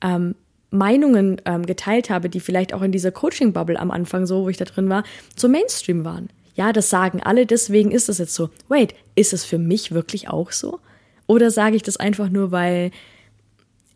ähm, 0.00 0.36
Meinungen 0.70 1.42
ähm, 1.44 1.66
geteilt 1.66 2.08
habe, 2.08 2.28
die 2.28 2.38
vielleicht 2.38 2.72
auch 2.72 2.82
in 2.82 2.92
dieser 2.92 3.10
Coaching-Bubble 3.10 3.80
am 3.80 3.90
Anfang 3.90 4.26
so, 4.26 4.44
wo 4.44 4.48
ich 4.48 4.58
da 4.58 4.64
drin 4.64 4.88
war, 4.88 5.02
zum 5.34 5.50
Mainstream 5.50 6.04
waren. 6.04 6.28
Ja, 6.54 6.72
das 6.72 6.88
sagen 6.88 7.20
alle, 7.20 7.46
deswegen 7.46 7.90
ist 7.90 8.08
das 8.08 8.18
jetzt 8.18 8.36
so. 8.36 8.48
Wait, 8.68 8.94
ist 9.16 9.32
es 9.32 9.44
für 9.44 9.58
mich 9.58 9.90
wirklich 9.90 10.28
auch 10.28 10.52
so? 10.52 10.78
Oder 11.26 11.50
sage 11.50 11.74
ich 11.74 11.82
das 11.82 11.96
einfach 11.96 12.28
nur, 12.28 12.52
weil 12.52 12.92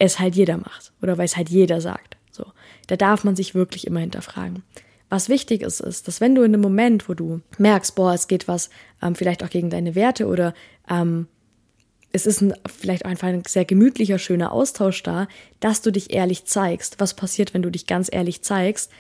es 0.01 0.19
halt 0.19 0.35
jeder 0.35 0.57
macht 0.57 0.91
oder 1.03 1.19
weil 1.19 1.27
es 1.27 1.37
halt 1.37 1.51
jeder 1.51 1.81
sagt? 1.81 2.17
So, 2.33 2.47
da 2.89 2.97
darf 2.97 3.23
man 3.23 3.37
sich 3.37 3.55
wirklich 3.55 3.87
immer 3.87 4.01
hinterfragen. 4.01 4.65
Was 5.11 5.29
wichtig 5.29 5.63
ist, 5.63 5.81
ist, 5.81 6.07
dass 6.07 6.21
wenn 6.21 6.35
du 6.35 6.43
in 6.43 6.53
einem 6.53 6.61
Moment, 6.61 7.09
wo 7.09 7.15
du 7.15 7.41
merkst, 7.57 7.95
boah, 7.95 8.13
es 8.13 8.29
geht 8.29 8.47
was 8.47 8.69
ähm, 9.03 9.15
vielleicht 9.15 9.43
auch 9.43 9.51
gegen 9.51 9.71
deine 9.71 9.95
Werte 9.95 10.27
oder 10.27 10.55
ähm, 10.89 11.27
es 12.13 12.27
ist 12.27 12.41
ein, 12.41 12.55
vielleicht 12.67 13.05
einfach 13.05 13.29
ein 13.29 13.43
sehr 13.47 13.65
gemütlicher, 13.65 14.19
schöner 14.19 14.53
Austausch 14.53 15.03
da, 15.03 15.29
dass 15.61 15.83
du 15.83 15.91
dich 15.91 16.13
ehrlich 16.13 16.45
zeigst. 16.45 17.01
Was 17.01 17.15
passiert, 17.15 17.55
wenn 17.55 17.63
du 17.63 17.71
dich 17.71 17.87
ganz 17.87 18.09
ehrlich 18.11 18.43
zeigst? 18.43 18.91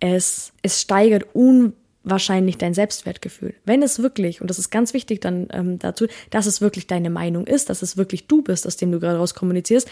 Es, 0.00 0.52
es 0.62 0.80
steigert 0.80 1.26
unwahrscheinlich 1.34 2.58
dein 2.58 2.74
Selbstwertgefühl. 2.74 3.54
Wenn 3.64 3.82
es 3.82 4.02
wirklich, 4.02 4.40
und 4.40 4.48
das 4.48 4.58
ist 4.58 4.70
ganz 4.70 4.94
wichtig 4.94 5.20
dann 5.20 5.48
ähm, 5.50 5.78
dazu, 5.78 6.06
dass 6.30 6.46
es 6.46 6.60
wirklich 6.60 6.86
deine 6.86 7.10
Meinung 7.10 7.46
ist, 7.46 7.70
dass 7.70 7.82
es 7.82 7.96
wirklich 7.96 8.26
du 8.26 8.42
bist, 8.42 8.66
aus 8.66 8.76
dem 8.76 8.92
du 8.92 9.00
gerade 9.00 9.18
raus 9.18 9.34
kommunizierst, 9.34 9.88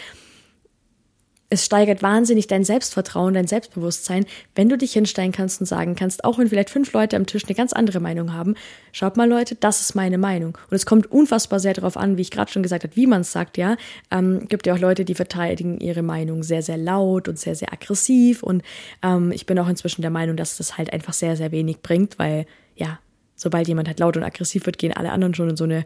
es 1.49 1.65
steigert 1.65 2.03
wahnsinnig 2.03 2.49
dein 2.49 2.65
Selbstvertrauen, 2.65 3.35
dein 3.35 3.47
Selbstbewusstsein, 3.47 4.27
wenn 4.55 4.69
du 4.69 4.77
dich 4.77 4.93
hinstellen 4.93 5.31
kannst 5.31 5.61
und 5.61 5.67
sagen 5.67 5.95
kannst, 5.95 6.25
auch 6.25 6.39
wenn 6.39 6.49
vielleicht 6.49 6.71
fünf 6.71 6.93
Leute 6.93 7.17
am 7.17 7.27
Tisch 7.27 7.45
eine 7.45 7.55
ganz 7.55 7.73
andere 7.73 8.01
Meinung 8.01 8.33
haben, 8.33 8.57
schaut 8.91 9.17
mal 9.17 9.29
Leute, 9.29 9.55
das 9.55 9.81
ist 9.81 9.95
meine 9.95 10.19
Meinung. 10.19 10.59
Und 10.71 10.75
es 10.75 10.87
kommt 10.87 11.11
unfassbar 11.11 11.61
sehr 11.61 11.75
darauf 11.75 11.97
an, 11.97 12.17
wie 12.17 12.23
ich 12.23 12.33
gerade 12.33 12.51
schon 12.51 12.65
gesagt 12.65 12.83
habe, 12.83 12.97
wie 12.97 13.07
man 13.07 13.21
es 13.21 13.31
sagt, 13.31 13.59
ja. 13.59 13.77
Ähm, 14.11 14.49
gibt 14.49 14.67
ja 14.67 14.75
auch 14.75 14.79
Leute, 14.79 15.05
die 15.05 15.15
verteidigen 15.15 15.79
ihre 15.79 16.03
Meinung 16.03 16.43
sehr, 16.43 16.63
sehr 16.63 16.79
laut 16.79 17.29
und 17.29 17.39
sehr, 17.39 17.55
sehr 17.55 17.73
aggressiv. 17.73 18.43
Und 18.43 18.63
ähm, 19.03 19.31
ich 19.31 19.47
bin 19.47 19.59
auch 19.59 19.69
inzwischen 19.69 20.03
der 20.03 20.11
Meinung, 20.11 20.37
dass 20.37 20.57
das 20.57 20.77
halt 20.77 20.93
einfach 20.93 21.13
sehr, 21.13 21.37
sehr 21.37 21.53
wenig 21.53 21.81
bringt, 21.81 22.19
weil, 22.19 22.47
ja, 22.75 22.99
sobald 23.37 23.69
jemand 23.69 23.87
halt 23.87 24.01
laut 24.01 24.17
und 24.17 24.25
aggressiv 24.25 24.67
wird, 24.67 24.79
gehen 24.79 24.93
alle 24.93 25.13
anderen 25.13 25.35
schon 25.35 25.51
in 25.51 25.57
so 25.57 25.65
eine 25.65 25.85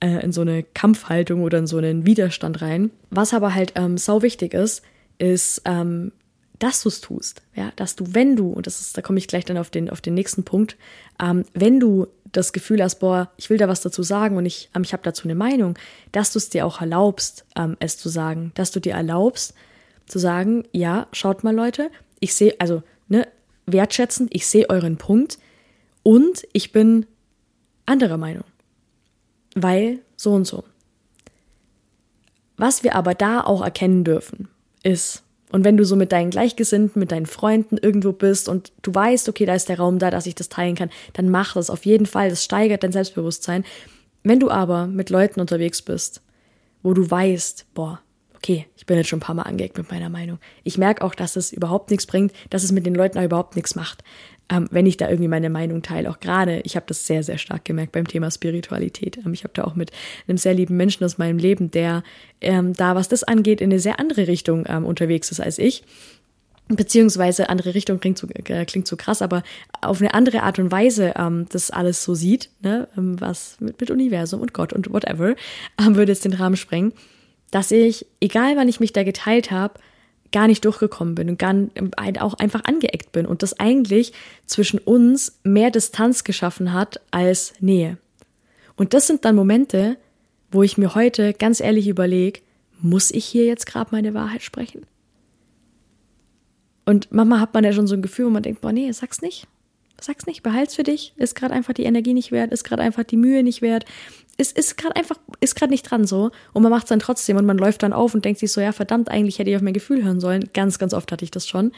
äh, 0.00 0.22
in 0.24 0.32
so 0.32 0.42
eine 0.42 0.62
Kampfhaltung 0.62 1.42
oder 1.42 1.58
in 1.58 1.66
so 1.66 1.78
einen 1.78 2.04
Widerstand 2.06 2.60
rein. 2.60 2.90
Was 3.10 3.32
aber 3.32 3.54
halt 3.54 3.72
ähm, 3.76 3.96
sau 3.96 4.22
wichtig 4.22 4.52
ist, 4.52 4.82
ist, 5.22 5.62
ähm, 5.64 6.12
dass 6.58 6.82
du 6.82 6.88
es 6.88 7.00
tust. 7.00 7.42
Ja, 7.54 7.72
dass 7.76 7.96
du, 7.96 8.14
wenn 8.14 8.36
du, 8.36 8.50
und 8.50 8.66
das 8.66 8.80
ist, 8.80 8.96
da 8.96 9.02
komme 9.02 9.18
ich 9.18 9.28
gleich 9.28 9.44
dann 9.44 9.56
auf 9.56 9.70
den, 9.70 9.88
auf 9.88 10.00
den 10.00 10.14
nächsten 10.14 10.44
Punkt, 10.44 10.76
ähm, 11.20 11.44
wenn 11.54 11.80
du 11.80 12.08
das 12.32 12.52
Gefühl 12.52 12.82
hast, 12.82 12.96
boah, 12.96 13.30
ich 13.36 13.50
will 13.50 13.58
da 13.58 13.68
was 13.68 13.82
dazu 13.82 14.02
sagen 14.02 14.36
und 14.36 14.46
ich, 14.46 14.70
ähm, 14.74 14.82
ich 14.82 14.92
habe 14.92 15.02
dazu 15.02 15.24
eine 15.24 15.34
Meinung, 15.34 15.78
dass 16.10 16.32
du 16.32 16.38
es 16.38 16.48
dir 16.48 16.66
auch 16.66 16.80
erlaubst, 16.80 17.44
ähm, 17.56 17.76
es 17.78 17.98
zu 17.98 18.08
sagen, 18.08 18.52
dass 18.54 18.70
du 18.72 18.80
dir 18.80 18.94
erlaubst, 18.94 19.54
zu 20.06 20.18
sagen, 20.18 20.64
ja, 20.72 21.06
schaut 21.12 21.44
mal 21.44 21.54
Leute, 21.54 21.90
ich 22.20 22.34
sehe, 22.34 22.54
also, 22.58 22.82
ne, 23.08 23.28
wertschätzend, 23.66 24.34
ich 24.34 24.46
sehe 24.46 24.68
euren 24.68 24.98
Punkt 24.98 25.38
und 26.02 26.46
ich 26.52 26.72
bin 26.72 27.06
anderer 27.86 28.16
Meinung. 28.16 28.44
Weil 29.54 30.00
so 30.16 30.32
und 30.32 30.46
so. 30.46 30.64
Was 32.56 32.82
wir 32.82 32.94
aber 32.94 33.14
da 33.14 33.40
auch 33.40 33.62
erkennen 33.62 34.04
dürfen, 34.04 34.48
ist, 34.82 35.22
und 35.52 35.64
wenn 35.64 35.76
du 35.76 35.84
so 35.84 35.96
mit 35.96 36.12
deinen 36.12 36.30
Gleichgesinnten, 36.30 36.98
mit 36.98 37.12
deinen 37.12 37.26
Freunden 37.26 37.76
irgendwo 37.76 38.12
bist 38.12 38.48
und 38.48 38.72
du 38.80 38.94
weißt, 38.94 39.28
okay, 39.28 39.44
da 39.44 39.54
ist 39.54 39.68
der 39.68 39.78
Raum 39.78 39.98
da, 39.98 40.10
dass 40.10 40.26
ich 40.26 40.34
das 40.34 40.48
teilen 40.48 40.76
kann, 40.76 40.90
dann 41.12 41.28
mach 41.28 41.54
das 41.54 41.68
auf 41.68 41.84
jeden 41.84 42.06
Fall. 42.06 42.30
Das 42.30 42.42
steigert 42.42 42.82
dein 42.82 42.92
Selbstbewusstsein. 42.92 43.64
Wenn 44.22 44.40
du 44.40 44.50
aber 44.50 44.86
mit 44.86 45.10
Leuten 45.10 45.40
unterwegs 45.40 45.82
bist, 45.82 46.22
wo 46.82 46.94
du 46.94 47.08
weißt, 47.08 47.66
boah, 47.74 48.00
okay, 48.34 48.66
ich 48.76 48.86
bin 48.86 48.96
jetzt 48.96 49.08
schon 49.08 49.18
ein 49.18 49.22
paar 49.22 49.34
Mal 49.34 49.42
angeeckt 49.42 49.76
mit 49.76 49.90
meiner 49.90 50.08
Meinung. 50.08 50.38
Ich 50.64 50.78
merke 50.78 51.04
auch, 51.04 51.14
dass 51.14 51.36
es 51.36 51.52
überhaupt 51.52 51.90
nichts 51.90 52.06
bringt, 52.06 52.32
dass 52.48 52.64
es 52.64 52.72
mit 52.72 52.86
den 52.86 52.94
Leuten 52.94 53.18
auch 53.18 53.24
überhaupt 53.24 53.54
nichts 53.54 53.74
macht, 53.74 54.02
ähm, 54.52 54.68
wenn 54.70 54.86
ich 54.86 54.96
da 54.96 55.08
irgendwie 55.08 55.28
meine 55.28 55.50
Meinung 55.50 55.82
teile. 55.82 56.10
Auch 56.10 56.20
gerade, 56.20 56.60
ich 56.64 56.76
habe 56.76 56.86
das 56.86 57.06
sehr, 57.06 57.22
sehr 57.22 57.38
stark 57.38 57.64
gemerkt 57.64 57.92
beim 57.92 58.06
Thema 58.06 58.30
Spiritualität. 58.30 59.18
Ähm, 59.24 59.32
ich 59.32 59.44
habe 59.44 59.54
da 59.54 59.64
auch 59.64 59.74
mit 59.74 59.90
einem 60.28 60.38
sehr 60.38 60.54
lieben 60.54 60.76
Menschen 60.76 61.04
aus 61.04 61.18
meinem 61.18 61.38
Leben, 61.38 61.70
der 61.70 62.02
ähm, 62.40 62.74
da, 62.74 62.94
was 62.94 63.08
das 63.08 63.24
angeht, 63.24 63.60
in 63.60 63.70
eine 63.70 63.80
sehr 63.80 63.98
andere 63.98 64.26
Richtung 64.26 64.66
ähm, 64.68 64.84
unterwegs 64.84 65.30
ist 65.30 65.40
als 65.40 65.58
ich 65.58 65.82
beziehungsweise 66.68 67.50
andere 67.50 67.74
Richtung 67.74 68.00
klingt 68.00 68.16
so, 68.16 68.28
äh, 68.28 68.64
klingt 68.64 68.86
so 68.86 68.96
krass, 68.96 69.20
aber 69.20 69.42
auf 69.82 70.00
eine 70.00 70.14
andere 70.14 70.42
Art 70.42 70.58
und 70.58 70.70
Weise 70.70 71.12
ähm, 71.18 71.46
das 71.50 71.70
alles 71.70 72.02
so 72.02 72.14
sieht, 72.14 72.50
ne, 72.62 72.88
ähm, 72.96 73.20
was 73.20 73.56
mit, 73.60 73.78
mit 73.80 73.90
Universum 73.90 74.40
und 74.40 74.54
Gott 74.54 74.72
und 74.72 74.90
whatever, 74.90 75.34
würde 75.78 76.12
jetzt 76.12 76.24
den 76.24 76.32
Rahmen 76.32 76.56
sprengen 76.56 76.92
dass 77.52 77.70
ich, 77.70 78.06
egal 78.20 78.56
wann 78.56 78.68
ich 78.68 78.80
mich 78.80 78.92
da 78.92 79.04
geteilt 79.04 79.52
habe, 79.52 79.74
gar 80.32 80.46
nicht 80.46 80.64
durchgekommen 80.64 81.14
bin 81.14 81.28
und 81.28 81.38
gar 81.38 81.54
auch 82.20 82.34
einfach 82.34 82.64
angeeckt 82.64 83.12
bin 83.12 83.26
und 83.26 83.42
das 83.42 83.58
eigentlich 83.60 84.12
zwischen 84.46 84.78
uns 84.78 85.38
mehr 85.44 85.70
Distanz 85.70 86.24
geschaffen 86.24 86.72
hat 86.72 87.00
als 87.10 87.54
Nähe. 87.60 87.98
Und 88.76 88.94
das 88.94 89.06
sind 89.06 89.24
dann 89.24 89.36
Momente, 89.36 89.96
wo 90.50 90.62
ich 90.62 90.78
mir 90.78 90.94
heute 90.94 91.32
ganz 91.34 91.60
ehrlich 91.60 91.88
überlege, 91.88 92.40
muss 92.80 93.10
ich 93.10 93.24
hier 93.24 93.44
jetzt 93.44 93.66
gerade 93.66 93.90
meine 93.92 94.14
Wahrheit 94.14 94.42
sprechen? 94.42 94.86
Und 96.84 97.12
manchmal 97.12 97.40
hat 97.40 97.54
man 97.54 97.64
ja 97.64 97.72
schon 97.72 97.86
so 97.86 97.94
ein 97.94 98.02
Gefühl, 98.02 98.26
wo 98.26 98.30
man 98.30 98.42
denkt, 98.42 98.60
boah, 98.60 98.72
nee, 98.72 98.90
sag's 98.92 99.22
nicht. 99.22 99.46
Sag's 100.00 100.26
nicht, 100.26 100.42
behalt's 100.42 100.74
für 100.74 100.82
dich. 100.82 101.12
Ist 101.16 101.36
gerade 101.36 101.54
einfach 101.54 101.74
die 101.74 101.84
Energie 101.84 102.12
nicht 102.12 102.32
wert, 102.32 102.52
ist 102.52 102.64
gerade 102.64 102.82
einfach 102.82 103.04
die 103.04 103.16
Mühe 103.16 103.44
nicht 103.44 103.62
wert 103.62 103.84
es 104.42 104.52
ist 104.52 104.76
gerade 104.76 104.96
einfach, 104.96 105.16
ist 105.40 105.54
gerade 105.54 105.72
nicht 105.72 105.90
dran 105.90 106.06
so. 106.06 106.30
Und 106.52 106.62
man 106.62 106.70
macht 106.70 106.84
es 106.84 106.88
dann 106.88 106.98
trotzdem 106.98 107.36
und 107.36 107.46
man 107.46 107.58
läuft 107.58 107.82
dann 107.82 107.92
auf 107.92 108.14
und 108.14 108.24
denkt 108.24 108.40
sich 108.40 108.52
so, 108.52 108.60
ja, 108.60 108.72
verdammt, 108.72 109.08
eigentlich 109.08 109.38
hätte 109.38 109.50
ich 109.50 109.56
auf 109.56 109.62
mein 109.62 109.72
Gefühl 109.72 110.04
hören 110.04 110.20
sollen. 110.20 110.50
Ganz, 110.52 110.78
ganz 110.78 110.92
oft 110.94 111.10
hatte 111.10 111.24
ich 111.24 111.30
das 111.30 111.48
schon. 111.48 111.72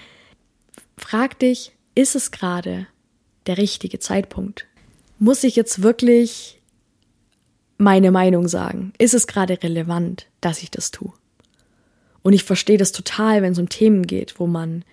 Frag 0.96 1.38
dich, 1.38 1.72
ist 1.94 2.16
es 2.16 2.30
gerade 2.30 2.86
der 3.46 3.58
richtige 3.58 3.98
Zeitpunkt? 3.98 4.66
Muss 5.18 5.44
ich 5.44 5.54
jetzt 5.56 5.82
wirklich 5.82 6.60
meine 7.78 8.10
Meinung 8.10 8.48
sagen? 8.48 8.92
Ist 8.98 9.14
es 9.14 9.26
gerade 9.26 9.62
relevant, 9.62 10.26
dass 10.40 10.62
ich 10.62 10.70
das 10.70 10.90
tue? 10.90 11.12
Und 12.22 12.32
ich 12.32 12.44
verstehe 12.44 12.78
das 12.78 12.92
total, 12.92 13.42
wenn 13.42 13.52
es 13.52 13.58
um 13.58 13.68
Themen 13.68 14.06
geht, 14.06 14.40
wo 14.40 14.46
man 14.46 14.84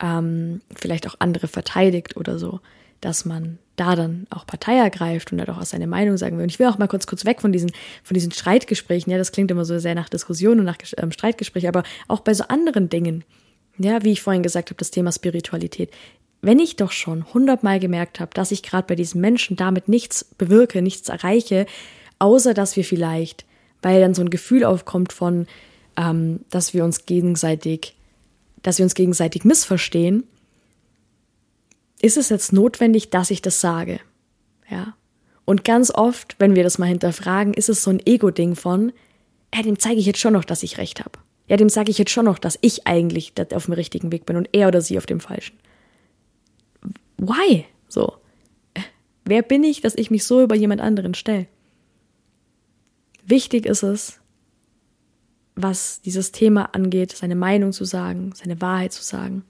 ähm, 0.00 0.60
vielleicht 0.74 1.06
auch 1.06 1.14
andere 1.20 1.46
verteidigt 1.46 2.16
oder 2.16 2.38
so 2.38 2.60
dass 3.02 3.24
man 3.24 3.58
da 3.76 3.96
dann 3.96 4.26
auch 4.30 4.46
Partei 4.46 4.76
ergreift 4.76 5.32
und 5.32 5.38
dann 5.38 5.48
auch 5.48 5.58
aus 5.58 5.70
seine 5.70 5.86
Meinung 5.86 6.16
sagen 6.16 6.36
will. 6.36 6.44
Und 6.44 6.50
ich 6.50 6.58
will 6.58 6.66
auch 6.66 6.78
mal 6.78 6.88
kurz 6.88 7.06
kurz 7.06 7.24
weg 7.24 7.40
von 7.40 7.52
diesen 7.52 7.72
von 8.02 8.14
diesen 8.14 8.32
Streitgesprächen. 8.32 9.10
Ja, 9.10 9.18
das 9.18 9.32
klingt 9.32 9.50
immer 9.50 9.64
so 9.64 9.78
sehr 9.78 9.94
nach 9.94 10.08
Diskussion 10.08 10.58
und 10.58 10.66
nach 10.66 10.78
ähm, 10.98 11.12
Streitgespräch, 11.12 11.68
aber 11.68 11.82
auch 12.08 12.20
bei 12.20 12.34
so 12.34 12.44
anderen 12.44 12.88
Dingen. 12.88 13.24
Ja, 13.78 14.04
wie 14.04 14.12
ich 14.12 14.22
vorhin 14.22 14.42
gesagt 14.42 14.68
habe, 14.68 14.78
das 14.78 14.90
Thema 14.90 15.10
Spiritualität. 15.12 15.90
Wenn 16.42 16.58
ich 16.58 16.76
doch 16.76 16.90
schon 16.90 17.32
hundertmal 17.32 17.80
gemerkt 17.80 18.20
habe, 18.20 18.32
dass 18.34 18.50
ich 18.50 18.62
gerade 18.62 18.86
bei 18.86 18.96
diesen 18.96 19.20
Menschen 19.20 19.56
damit 19.56 19.88
nichts 19.88 20.24
bewirke, 20.24 20.82
nichts 20.82 21.08
erreiche, 21.08 21.66
außer 22.18 22.52
dass 22.52 22.76
wir 22.76 22.84
vielleicht, 22.84 23.46
weil 23.80 24.00
dann 24.00 24.14
so 24.14 24.22
ein 24.22 24.30
Gefühl 24.30 24.64
aufkommt 24.64 25.12
von, 25.12 25.46
ähm, 25.96 26.40
dass 26.50 26.74
wir 26.74 26.84
uns 26.84 27.06
gegenseitig, 27.06 27.96
dass 28.62 28.78
wir 28.78 28.84
uns 28.84 28.94
gegenseitig 28.94 29.44
missverstehen, 29.44 30.24
ist 32.02 32.16
es 32.18 32.28
jetzt 32.28 32.52
notwendig, 32.52 33.08
dass 33.10 33.30
ich 33.30 33.40
das 33.40 33.60
sage? 33.60 34.00
Ja. 34.68 34.94
Und 35.44 35.64
ganz 35.64 35.90
oft, 35.90 36.36
wenn 36.38 36.54
wir 36.54 36.64
das 36.64 36.78
mal 36.78 36.86
hinterfragen, 36.86 37.54
ist 37.54 37.68
es 37.68 37.82
so 37.82 37.90
ein 37.90 38.04
Ego-Ding 38.04 38.56
von, 38.56 38.92
ja, 39.54 39.62
dem 39.62 39.78
zeige 39.78 40.00
ich 40.00 40.06
jetzt 40.06 40.18
schon 40.18 40.32
noch, 40.32 40.44
dass 40.44 40.62
ich 40.62 40.78
recht 40.78 41.00
habe. 41.00 41.18
Ja, 41.48 41.56
dem 41.56 41.68
sage 41.68 41.90
ich 41.90 41.98
jetzt 41.98 42.10
schon 42.10 42.24
noch, 42.24 42.38
dass 42.38 42.58
ich 42.60 42.86
eigentlich 42.86 43.32
auf 43.54 43.66
dem 43.66 43.74
richtigen 43.74 44.12
Weg 44.12 44.26
bin 44.26 44.36
und 44.36 44.48
er 44.52 44.68
oder 44.68 44.80
sie 44.80 44.98
auf 44.98 45.06
dem 45.06 45.20
falschen. 45.20 45.58
Why? 47.18 47.66
So. 47.88 48.16
Wer 49.24 49.42
bin 49.42 49.62
ich, 49.62 49.80
dass 49.80 49.94
ich 49.94 50.10
mich 50.10 50.24
so 50.24 50.42
über 50.42 50.56
jemand 50.56 50.80
anderen 50.80 51.14
stelle? 51.14 51.46
Wichtig 53.24 53.66
ist 53.66 53.82
es, 53.82 54.20
was 55.54 56.00
dieses 56.00 56.32
Thema 56.32 56.74
angeht, 56.74 57.12
seine 57.12 57.36
Meinung 57.36 57.72
zu 57.72 57.84
sagen, 57.84 58.32
seine 58.34 58.60
Wahrheit 58.60 58.92
zu 58.92 59.02
sagen 59.02 59.44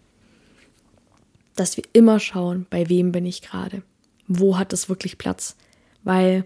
dass 1.57 1.77
wir 1.77 1.85
immer 1.93 2.19
schauen, 2.21 2.67
bei 2.71 2.89
wem 2.89 3.13
bin 3.13 3.27
ich 3.27 3.43
gerade? 3.43 3.83
Wo 4.29 4.59
hat 4.59 4.73
es 4.73 4.89
wirklich 4.89 5.19
Platz? 5.19 5.57
Weil 6.05 6.45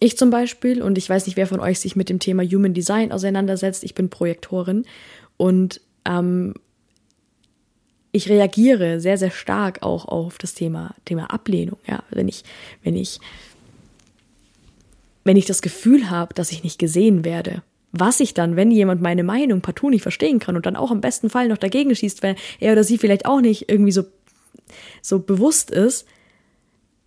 ich 0.00 0.16
zum 0.16 0.30
Beispiel, 0.30 0.82
und 0.82 0.98
ich 0.98 1.08
weiß 1.08 1.26
nicht, 1.26 1.36
wer 1.36 1.46
von 1.46 1.60
euch 1.60 1.78
sich 1.78 1.96
mit 1.96 2.08
dem 2.08 2.18
Thema 2.18 2.42
Human 2.42 2.74
Design 2.74 3.12
auseinandersetzt, 3.12 3.84
ich 3.84 3.94
bin 3.94 4.10
Projektorin 4.10 4.84
und 5.36 5.80
ähm, 6.04 6.54
ich 8.12 8.28
reagiere 8.28 9.00
sehr, 9.00 9.16
sehr 9.16 9.30
stark 9.30 9.82
auch 9.82 10.04
auf 10.06 10.38
das 10.38 10.54
Thema, 10.54 10.94
Thema 11.04 11.32
Ablehnung. 11.32 11.78
Ja, 11.86 12.02
wenn 12.10 12.28
ich, 12.28 12.44
wenn 12.82 12.94
ich, 12.94 13.20
wenn 15.24 15.36
ich 15.36 15.46
das 15.46 15.62
Gefühl 15.62 16.10
habe, 16.10 16.34
dass 16.34 16.52
ich 16.52 16.62
nicht 16.62 16.78
gesehen 16.78 17.24
werde, 17.24 17.62
was 17.92 18.20
ich 18.20 18.34
dann, 18.34 18.56
wenn 18.56 18.70
jemand 18.70 19.02
meine 19.02 19.22
Meinung 19.22 19.60
partout 19.60 19.90
nicht 19.90 20.02
verstehen 20.02 20.38
kann 20.38 20.56
und 20.56 20.66
dann 20.66 20.76
auch 20.76 20.90
im 20.90 21.02
besten 21.02 21.30
Fall 21.30 21.48
noch 21.48 21.58
dagegen 21.58 21.94
schießt, 21.94 22.22
weil 22.22 22.36
er 22.58 22.72
oder 22.72 22.84
sie 22.84 22.98
vielleicht 22.98 23.26
auch 23.26 23.40
nicht 23.40 23.70
irgendwie 23.70 23.92
so, 23.92 24.04
so 25.02 25.18
bewusst 25.18 25.70
ist, 25.70 26.06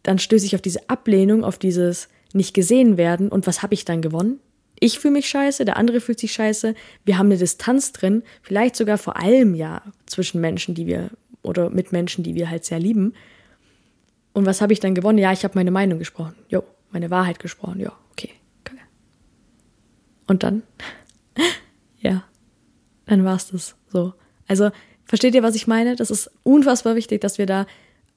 dann 0.03 0.19
stöße 0.19 0.45
ich 0.45 0.55
auf 0.55 0.61
diese 0.61 0.87
Ablehnung, 0.89 1.43
auf 1.43 1.57
dieses 1.57 2.07
nicht 2.33 2.53
gesehen 2.53 2.97
werden 2.97 3.29
und 3.29 3.47
was 3.47 3.63
habe 3.63 3.73
ich 3.73 3.85
dann 3.85 4.01
gewonnen? 4.01 4.39
Ich 4.79 4.99
fühle 4.99 5.13
mich 5.13 5.27
scheiße, 5.27 5.65
der 5.65 5.77
andere 5.77 6.01
fühlt 6.01 6.19
sich 6.19 6.33
scheiße, 6.33 6.75
wir 7.05 7.17
haben 7.17 7.27
eine 7.27 7.37
Distanz 7.37 7.91
drin, 7.91 8.23
vielleicht 8.41 8.75
sogar 8.75 8.97
vor 8.97 9.17
allem 9.17 9.55
ja 9.55 9.81
zwischen 10.05 10.41
Menschen, 10.41 10.75
die 10.75 10.85
wir 10.85 11.09
oder 11.41 11.69
mit 11.69 11.91
Menschen, 11.91 12.23
die 12.23 12.35
wir 12.35 12.49
halt 12.49 12.65
sehr 12.65 12.79
lieben. 12.79 13.13
Und 14.33 14.45
was 14.45 14.61
habe 14.61 14.73
ich 14.73 14.79
dann 14.79 14.95
gewonnen? 14.95 15.17
Ja, 15.17 15.31
ich 15.31 15.43
habe 15.43 15.55
meine 15.55 15.71
Meinung 15.71 15.97
gesprochen. 15.97 16.35
Jo, 16.49 16.63
meine 16.91 17.09
Wahrheit 17.09 17.39
gesprochen. 17.39 17.79
Ja, 17.79 17.93
und 20.27 20.43
dann, 20.43 20.63
ja, 21.99 22.23
dann 23.05 23.23
war's 23.25 23.51
das 23.51 23.75
so. 23.87 24.13
Also, 24.47 24.71
versteht 25.05 25.35
ihr, 25.35 25.43
was 25.43 25.55
ich 25.55 25.67
meine? 25.67 25.95
Das 25.95 26.11
ist 26.11 26.31
unfassbar 26.43 26.95
wichtig, 26.95 27.21
dass 27.21 27.37
wir 27.37 27.45
da 27.45 27.65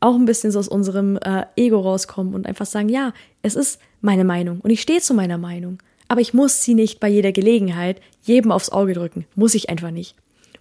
auch 0.01 0.15
ein 0.15 0.27
bisschen 0.27 0.51
so 0.51 0.59
aus 0.59 0.69
unserem 0.69 1.17
äh, 1.17 1.45
Ego 1.57 1.81
rauskommen 1.81 2.35
und 2.35 2.47
einfach 2.47 2.67
sagen, 2.67 2.89
ja, 2.89 3.13
es 3.43 3.55
ist 3.57 3.81
meine 4.01 4.25
Meinung 4.25 4.61
und 4.61 4.71
ich 4.71 4.81
stehe 4.81 5.01
zu 5.01 5.15
meiner 5.15 5.39
Meinung. 5.39 5.79
Aber 6.07 6.21
ich 6.21 6.33
muss 6.33 6.63
sie 6.63 6.75
nicht 6.75 7.01
bei 7.01 7.09
jeder 7.09 7.33
Gelegenheit 7.33 8.01
jedem 8.23 8.51
aufs 8.53 8.71
Auge 8.71 8.95
drücken. 8.95 9.27
Muss 9.35 9.55
ich 9.55 9.69
einfach 9.69 9.91
nicht. 9.91 10.17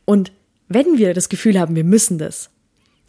Und 0.06 0.32
wenn 0.68 0.98
wir 0.98 1.14
das 1.14 1.30
Gefühl 1.30 1.60
haben, 1.60 1.76
wir 1.76 1.86
müssen 1.86 2.18
das, 2.18 2.50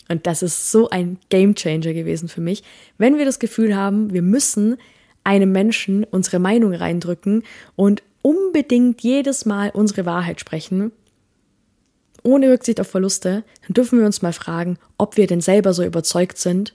und 0.08 0.26
das 0.26 0.42
ist 0.42 0.70
so 0.70 0.88
ein 0.88 1.18
Game 1.28 1.54
Changer 1.54 1.92
gewesen 1.92 2.28
für 2.28 2.40
mich, 2.40 2.62
wenn 2.96 3.18
wir 3.18 3.24
das 3.24 3.38
Gefühl 3.38 3.76
haben, 3.76 4.12
wir 4.12 4.22
müssen 4.22 4.76
einem 5.24 5.52
Menschen 5.52 6.04
unsere 6.04 6.38
Meinung 6.38 6.72
reindrücken 6.72 7.42
und 7.76 8.02
unbedingt 8.22 9.02
jedes 9.02 9.44
Mal 9.44 9.70
unsere 9.70 10.06
Wahrheit 10.06 10.40
sprechen, 10.40 10.92
ohne 12.22 12.50
Rücksicht 12.50 12.80
auf 12.80 12.88
Verluste, 12.88 13.44
dann 13.62 13.74
dürfen 13.74 13.98
wir 13.98 14.06
uns 14.06 14.22
mal 14.22 14.32
fragen, 14.32 14.78
ob 14.98 15.16
wir 15.16 15.26
denn 15.26 15.40
selber 15.40 15.72
so 15.72 15.84
überzeugt 15.84 16.38
sind 16.38 16.74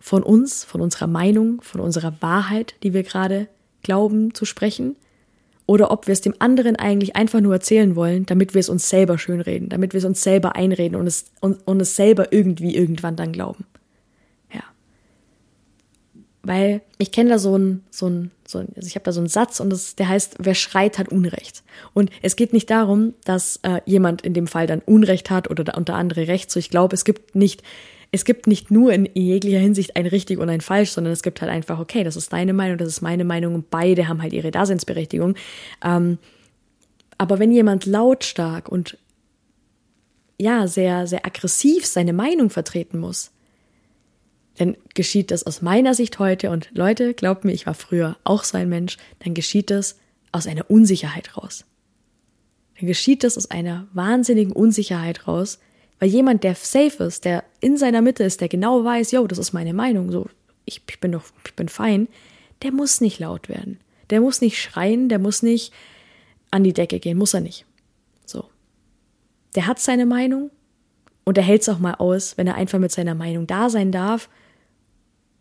von 0.00 0.22
uns, 0.22 0.64
von 0.64 0.80
unserer 0.80 1.06
Meinung, 1.06 1.60
von 1.62 1.80
unserer 1.80 2.14
Wahrheit, 2.20 2.74
die 2.82 2.92
wir 2.92 3.02
gerade 3.02 3.48
glauben 3.82 4.34
zu 4.34 4.44
sprechen, 4.44 4.96
oder 5.66 5.90
ob 5.90 6.06
wir 6.06 6.12
es 6.12 6.20
dem 6.20 6.34
anderen 6.40 6.76
eigentlich 6.76 7.16
einfach 7.16 7.40
nur 7.40 7.54
erzählen 7.54 7.96
wollen, 7.96 8.26
damit 8.26 8.52
wir 8.52 8.60
es 8.60 8.68
uns 8.68 8.88
selber 8.88 9.16
schönreden, 9.16 9.70
damit 9.70 9.94
wir 9.94 9.98
es 9.98 10.04
uns 10.04 10.22
selber 10.22 10.56
einreden 10.56 10.96
und 10.96 11.06
es, 11.06 11.26
und, 11.40 11.66
und 11.66 11.80
es 11.80 11.96
selber 11.96 12.32
irgendwie 12.32 12.74
irgendwann 12.74 13.16
dann 13.16 13.32
glauben. 13.32 13.64
Weil 16.44 16.82
ich 16.98 17.10
kenne 17.10 17.30
da 17.30 17.38
so 17.38 17.54
einen, 17.54 17.84
so 17.90 18.06
ein, 18.06 18.30
so 18.46 18.58
ein, 18.58 18.68
also 18.76 18.86
ich 18.86 18.94
habe 18.94 19.04
da 19.04 19.12
so 19.12 19.20
einen 19.20 19.28
Satz 19.28 19.60
und 19.60 19.70
das, 19.70 19.96
der 19.96 20.08
heißt, 20.08 20.36
wer 20.38 20.54
schreit, 20.54 20.98
hat 20.98 21.08
Unrecht. 21.08 21.62
Und 21.94 22.10
es 22.20 22.36
geht 22.36 22.52
nicht 22.52 22.70
darum, 22.70 23.14
dass 23.24 23.58
äh, 23.62 23.80
jemand 23.86 24.22
in 24.22 24.34
dem 24.34 24.46
Fall 24.46 24.66
dann 24.66 24.82
Unrecht 24.84 25.30
hat 25.30 25.50
oder 25.50 25.76
unter 25.76 25.94
andere 25.94 26.28
Recht. 26.28 26.50
So, 26.50 26.60
ich 26.60 26.68
glaube, 26.68 26.94
es 26.94 27.06
gibt 27.06 27.34
nicht, 27.34 27.62
es 28.12 28.26
gibt 28.26 28.46
nicht 28.46 28.70
nur 28.70 28.92
in 28.92 29.08
jeglicher 29.14 29.58
Hinsicht 29.58 29.96
ein 29.96 30.06
richtig 30.06 30.38
und 30.38 30.50
ein 30.50 30.60
falsch, 30.60 30.90
sondern 30.90 31.14
es 31.14 31.22
gibt 31.22 31.40
halt 31.40 31.50
einfach, 31.50 31.80
okay, 31.80 32.04
das 32.04 32.14
ist 32.14 32.32
deine 32.32 32.52
Meinung, 32.52 32.76
das 32.76 32.88
ist 32.88 33.00
meine 33.00 33.24
Meinung 33.24 33.54
und 33.54 33.70
beide 33.70 34.06
haben 34.06 34.20
halt 34.20 34.34
ihre 34.34 34.50
Daseinsberechtigung. 34.50 35.34
Ähm, 35.82 36.18
aber 37.16 37.38
wenn 37.38 37.52
jemand 37.52 37.86
lautstark 37.86 38.68
und 38.68 38.98
ja, 40.38 40.66
sehr, 40.66 41.06
sehr 41.06 41.24
aggressiv 41.24 41.86
seine 41.86 42.12
Meinung 42.12 42.50
vertreten 42.50 42.98
muss, 42.98 43.30
dann 44.58 44.76
geschieht 44.94 45.30
das 45.30 45.44
aus 45.44 45.62
meiner 45.62 45.94
Sicht 45.94 46.18
heute 46.18 46.50
und 46.50 46.70
Leute, 46.72 47.14
glaubt 47.14 47.44
mir, 47.44 47.52
ich 47.52 47.66
war 47.66 47.74
früher 47.74 48.16
auch 48.24 48.44
so 48.44 48.56
ein 48.56 48.68
Mensch, 48.68 48.98
dann 49.20 49.34
geschieht 49.34 49.70
das 49.70 49.98
aus 50.32 50.46
einer 50.46 50.70
Unsicherheit 50.70 51.36
raus. 51.36 51.64
Dann 52.78 52.86
geschieht 52.86 53.24
das 53.24 53.36
aus 53.36 53.50
einer 53.50 53.86
wahnsinnigen 53.92 54.52
Unsicherheit 54.52 55.26
raus, 55.26 55.58
weil 55.98 56.08
jemand, 56.08 56.44
der 56.44 56.54
safe 56.54 57.04
ist, 57.04 57.24
der 57.24 57.44
in 57.60 57.76
seiner 57.76 58.02
Mitte 58.02 58.24
ist, 58.24 58.40
der 58.40 58.48
genau 58.48 58.84
weiß, 58.84 59.12
yo, 59.12 59.26
das 59.26 59.38
ist 59.38 59.52
meine 59.52 59.74
Meinung, 59.74 60.10
so, 60.10 60.28
ich, 60.64 60.82
ich 60.88 61.00
bin 61.00 61.12
doch, 61.12 61.24
ich 61.44 61.54
bin 61.54 61.68
fein, 61.68 62.08
der 62.62 62.72
muss 62.72 63.00
nicht 63.00 63.18
laut 63.18 63.48
werden. 63.48 63.78
Der 64.10 64.20
muss 64.20 64.40
nicht 64.40 64.60
schreien, 64.60 65.08
der 65.08 65.18
muss 65.18 65.42
nicht 65.42 65.72
an 66.50 66.64
die 66.64 66.72
Decke 66.72 67.00
gehen, 67.00 67.18
muss 67.18 67.34
er 67.34 67.40
nicht. 67.40 67.64
So. 68.26 68.44
Der 69.54 69.66
hat 69.66 69.78
seine 69.78 70.06
Meinung 70.06 70.50
und 71.24 71.38
er 71.38 71.44
hält 71.44 71.62
es 71.62 71.68
auch 71.68 71.78
mal 71.78 71.94
aus, 71.94 72.36
wenn 72.36 72.46
er 72.46 72.54
einfach 72.54 72.78
mit 72.78 72.92
seiner 72.92 73.14
Meinung 73.14 73.46
da 73.46 73.70
sein 73.70 73.92
darf 73.92 74.28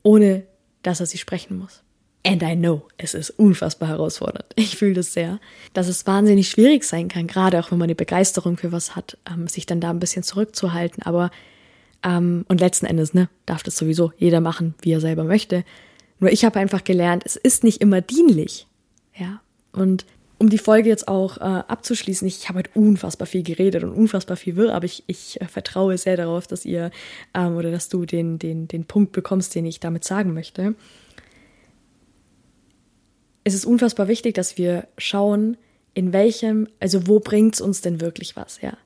ohne 0.04 0.44
dass 0.84 1.00
er 1.00 1.06
sie 1.06 1.18
sprechen 1.18 1.58
muss. 1.58 1.82
And 2.26 2.42
I 2.42 2.56
know, 2.56 2.88
es 2.98 3.14
ist 3.14 3.32
unfassbar 3.32 3.90
herausfordernd. 3.90 4.46
Ich 4.56 4.78
fühle 4.78 4.94
das 4.94 5.14
sehr, 5.14 5.40
dass 5.74 5.88
es 5.88 6.08
wahnsinnig 6.08 6.50
schwierig 6.50 6.84
sein 6.84 7.10
kann, 7.10 7.28
gerade 7.28 7.60
auch 7.60 7.72
wenn 7.72 7.80
man 7.80 7.88
eine 7.88 7.96
Begeisterung 7.96 8.58
für 8.58 8.72
was 8.72 8.96
hat, 8.96 9.18
ähm, 9.30 9.48
sich 9.48 9.66
dann 9.66 9.82
da 9.82 9.90
ein 9.90 10.00
bisschen 10.00 10.24
zurückzuhalten. 10.24 11.04
Aber 11.04 11.32
ähm, 12.04 12.46
und 12.48 12.62
letzten 12.62 12.86
Endes, 12.86 13.14
ne, 13.14 13.30
darf 13.46 13.64
das 13.64 13.76
sowieso 13.76 14.14
jeder 14.18 14.40
machen, 14.40 14.76
wie 14.82 14.92
er 14.92 15.02
selber 15.02 15.24
möchte. 15.24 15.66
Nur 16.20 16.32
ich 16.32 16.46
habe 16.46 16.60
einfach 16.60 16.84
gelernt, 16.84 17.24
es 17.26 17.36
ist 17.36 17.64
nicht 17.64 17.82
immer 17.82 18.02
dienlich. 18.02 18.68
Ja. 19.16 19.42
Und 19.74 20.06
um 20.40 20.50
die 20.50 20.58
Folge 20.58 20.90
jetzt 20.90 21.08
auch 21.08 21.38
äh, 21.38 21.42
abzuschließen, 21.42 22.28
ich 22.28 22.50
habe 22.50 22.60
heute 22.60 22.72
unfassbar 22.74 23.28
viel 23.28 23.44
geredet 23.44 23.84
und 23.84 23.92
unfassbar 23.92 24.36
viel 24.38 24.56
wirr, 24.56 24.74
aber 24.74 24.86
ich, 24.86 25.04
ich 25.08 25.40
äh, 25.42 25.46
vertraue 25.46 25.98
sehr 25.98 26.18
darauf, 26.18 26.48
dass 26.48 26.66
ihr 26.66 26.92
ähm, 27.34 27.56
oder 27.56 27.72
dass 27.72 27.90
du 27.90 28.06
den, 28.06 28.40
den, 28.40 28.68
den 28.68 28.86
Punkt 28.86 29.12
bekommst, 29.12 29.56
den 29.56 29.66
ich 29.66 29.80
damit 29.80 30.04
sagen 30.04 30.34
möchte. 30.34 30.76
Es 33.44 33.54
ist 33.54 33.66
unfassbar 33.66 34.08
wichtig, 34.08 34.36
dass 34.36 34.58
wir 34.58 34.88
schauen, 34.98 35.58
in 35.94 36.14
welchem, 36.14 36.68
also 36.80 37.08
wo 37.08 37.20
bringt 37.20 37.56
es 37.56 37.62
uns 37.62 37.82
denn 37.82 38.02
wirklich 38.02 38.36
was, 38.36 38.62
ja? 38.62 38.78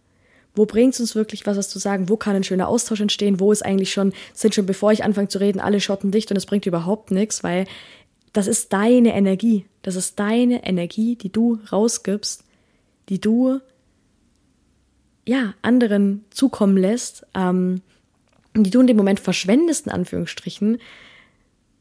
Wo 0.57 0.65
bringt 0.65 0.95
es 0.95 0.99
uns 0.99 1.13
wirklich 1.13 1.45
was, 1.45 1.55
was 1.55 1.69
zu 1.69 1.77
sagen? 1.77 2.09
Wo 2.09 2.17
kann 2.17 2.35
ein 2.35 2.43
schöner 2.43 2.67
Austausch 2.67 2.99
entstehen? 2.99 3.39
Wo 3.39 3.51
ist 3.51 3.63
eigentlich 3.63 3.91
schon, 3.93 4.11
sind 4.33 4.55
schon 4.55 4.65
bevor 4.65 4.91
ich 4.91 5.03
anfange 5.03 5.27
zu 5.27 5.39
reden, 5.39 5.59
alle 5.59 5.79
Schotten 5.79 6.09
dicht 6.09 6.31
und 6.31 6.37
es 6.37 6.47
bringt 6.47 6.65
überhaupt 6.65 7.11
nichts, 7.11 7.43
weil 7.43 7.65
das 8.37 8.45
ist 8.45 8.71
deine 8.71 9.15
Energie. 9.15 9.65
Das 9.81 9.95
ist 9.95 10.19
deine 10.19 10.63
Energie, 10.63 11.15
die 11.15 11.31
du 11.31 11.57
rausgibst, 11.71 12.43
die 13.09 13.19
du 13.19 13.61
ja 15.25 15.55
anderen 15.63 16.23
zukommen 16.29 16.77
lässt, 16.77 17.25
ähm, 17.33 17.81
die 18.55 18.69
du 18.69 18.79
in 18.81 18.85
dem 18.85 18.95
Moment 18.95 19.19
verschwendest, 19.19 19.87
in 19.87 19.91
Anführungsstrichen, 19.91 20.77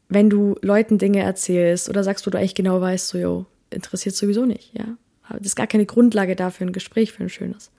wenn 0.09 0.31
du 0.31 0.57
Leuten 0.63 0.97
Dinge 0.97 1.21
erzählst 1.21 1.91
oder 1.91 2.03
sagst, 2.03 2.27
wo 2.27 2.31
du 2.31 2.39
eigentlich 2.39 2.55
genau 2.55 2.81
weißt, 2.81 3.09
so, 3.09 3.19
jo, 3.19 3.45
interessiert 3.69 4.17
sowieso 4.17 4.47
nicht, 4.47 4.73
ja. 4.73 4.97
Das 5.29 5.49
ist 5.49 5.57
gar 5.57 5.67
keine 5.67 5.85
Grundlage 5.85 6.37
dafür, 6.37 6.67
ein 6.67 6.73
Gespräch 6.73 7.13
für 7.13 7.25
ein 7.25 7.29
schönes. 7.29 7.71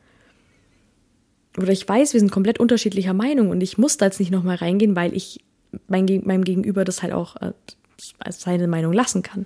Oder 1.57 1.69
ich 1.69 1.89
weiß, 1.89 2.13
wir 2.13 2.19
sind 2.19 2.31
komplett 2.31 2.59
unterschiedlicher 2.59 3.13
Meinung 3.15 3.49
und 3.49 3.61
ich 3.61 3.79
muss 3.79 3.97
da 3.97 4.05
jetzt 4.05 4.19
nicht 4.19 4.31
nochmal 4.31 4.57
reingehen, 4.57 4.95
weil 4.95 5.15
ich 5.15 5.43
mein, 5.87 6.05
meinem 6.25 6.43
Gegenüber 6.43 6.85
das 6.85 7.01
halt 7.01 7.13
auch 7.13 7.37
äh, 8.23 8.31
seine 8.31 8.67
Meinung 8.67 8.93
lassen 8.93 9.23
kann. 9.23 9.45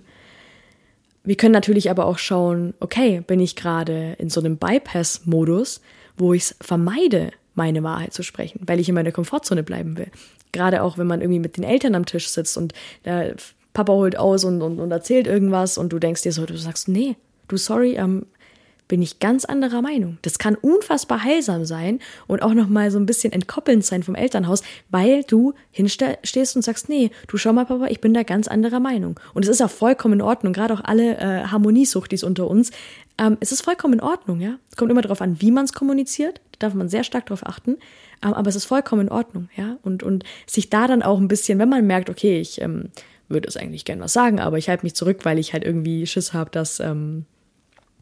Wir 1.23 1.35
können 1.35 1.53
natürlich 1.53 1.89
aber 1.89 2.05
auch 2.05 2.17
schauen, 2.17 2.73
okay, 2.79 3.21
bin 3.25 3.39
ich 3.39 3.55
gerade 3.55 4.13
in 4.17 4.29
so 4.29 4.39
einem 4.39 4.57
Bypass-Modus, 4.57 5.81
wo 6.17 6.33
ich 6.33 6.43
es 6.43 6.55
vermeide, 6.61 7.31
meine 7.53 7.83
Wahrheit 7.83 8.13
zu 8.13 8.23
sprechen, 8.23 8.61
weil 8.65 8.79
ich 8.79 8.89
in 8.89 8.95
meiner 8.95 9.11
Komfortzone 9.11 9.63
bleiben 9.63 9.97
will. 9.97 10.09
Gerade 10.51 10.81
auch, 10.83 10.97
wenn 10.97 11.07
man 11.07 11.21
irgendwie 11.21 11.39
mit 11.39 11.57
den 11.57 11.63
Eltern 11.63 11.95
am 11.95 12.05
Tisch 12.05 12.29
sitzt 12.29 12.57
und 12.57 12.73
der 13.05 13.35
Papa 13.73 13.93
holt 13.93 14.17
aus 14.17 14.43
und, 14.43 14.61
und, 14.61 14.79
und 14.79 14.91
erzählt 14.91 15.27
irgendwas 15.27 15.77
und 15.77 15.93
du 15.93 15.99
denkst 15.99 16.23
dir 16.23 16.31
so, 16.31 16.45
du 16.45 16.57
sagst, 16.57 16.87
nee, 16.87 17.15
du 17.47 17.57
sorry, 17.57 17.95
ähm, 17.95 18.25
bin 18.91 19.01
ich 19.01 19.19
ganz 19.19 19.45
anderer 19.45 19.81
Meinung. 19.81 20.17
Das 20.21 20.37
kann 20.37 20.55
unfassbar 20.55 21.23
heilsam 21.23 21.63
sein 21.63 21.99
und 22.27 22.43
auch 22.43 22.53
nochmal 22.53 22.91
so 22.91 22.99
ein 22.99 23.05
bisschen 23.05 23.31
entkoppelnd 23.31 23.85
sein 23.85 24.03
vom 24.03 24.15
Elternhaus, 24.15 24.63
weil 24.89 25.23
du 25.23 25.53
hinstehst 25.71 26.57
und 26.57 26.61
sagst, 26.61 26.89
nee, 26.89 27.09
du 27.29 27.37
schau 27.37 27.53
mal, 27.53 27.65
Papa, 27.65 27.85
ich 27.85 28.01
bin 28.01 28.13
da 28.13 28.23
ganz 28.23 28.49
anderer 28.49 28.81
Meinung. 28.81 29.17
Und 29.33 29.43
es 29.43 29.49
ist 29.49 29.61
auch 29.61 29.69
vollkommen 29.69 30.15
in 30.15 30.21
Ordnung, 30.21 30.51
gerade 30.51 30.73
auch 30.73 30.83
alle 30.83 31.17
äh, 31.19 31.45
Harmoniesuchtis 31.45 32.25
unter 32.25 32.49
uns. 32.49 32.71
Ähm, 33.17 33.37
es 33.39 33.53
ist 33.53 33.61
vollkommen 33.61 33.93
in 33.93 34.01
Ordnung, 34.01 34.41
ja. 34.41 34.57
Es 34.69 34.75
kommt 34.75 34.91
immer 34.91 35.01
darauf 35.01 35.21
an, 35.21 35.39
wie 35.39 35.51
man 35.51 35.63
es 35.63 35.71
kommuniziert. 35.71 36.41
Da 36.51 36.67
darf 36.67 36.73
man 36.73 36.89
sehr 36.89 37.05
stark 37.05 37.27
darauf 37.27 37.47
achten. 37.47 37.77
Ähm, 38.21 38.33
aber 38.33 38.49
es 38.49 38.57
ist 38.57 38.65
vollkommen 38.65 39.03
in 39.03 39.09
Ordnung, 39.09 39.47
ja. 39.55 39.77
Und, 39.83 40.03
und 40.03 40.25
sich 40.47 40.69
da 40.69 40.87
dann 40.87 41.01
auch 41.01 41.17
ein 41.17 41.29
bisschen, 41.29 41.59
wenn 41.59 41.69
man 41.69 41.87
merkt, 41.87 42.09
okay, 42.09 42.41
ich 42.41 42.59
ähm, 42.59 42.89
würde 43.29 43.47
es 43.47 43.55
eigentlich 43.55 43.85
gern 43.85 44.01
was 44.01 44.11
sagen, 44.11 44.41
aber 44.41 44.57
ich 44.57 44.67
halte 44.67 44.85
mich 44.85 44.95
zurück, 44.95 45.19
weil 45.23 45.39
ich 45.39 45.53
halt 45.53 45.63
irgendwie 45.63 46.05
Schiss 46.05 46.33
habe, 46.33 46.49
dass 46.49 46.81
ähm, 46.81 47.25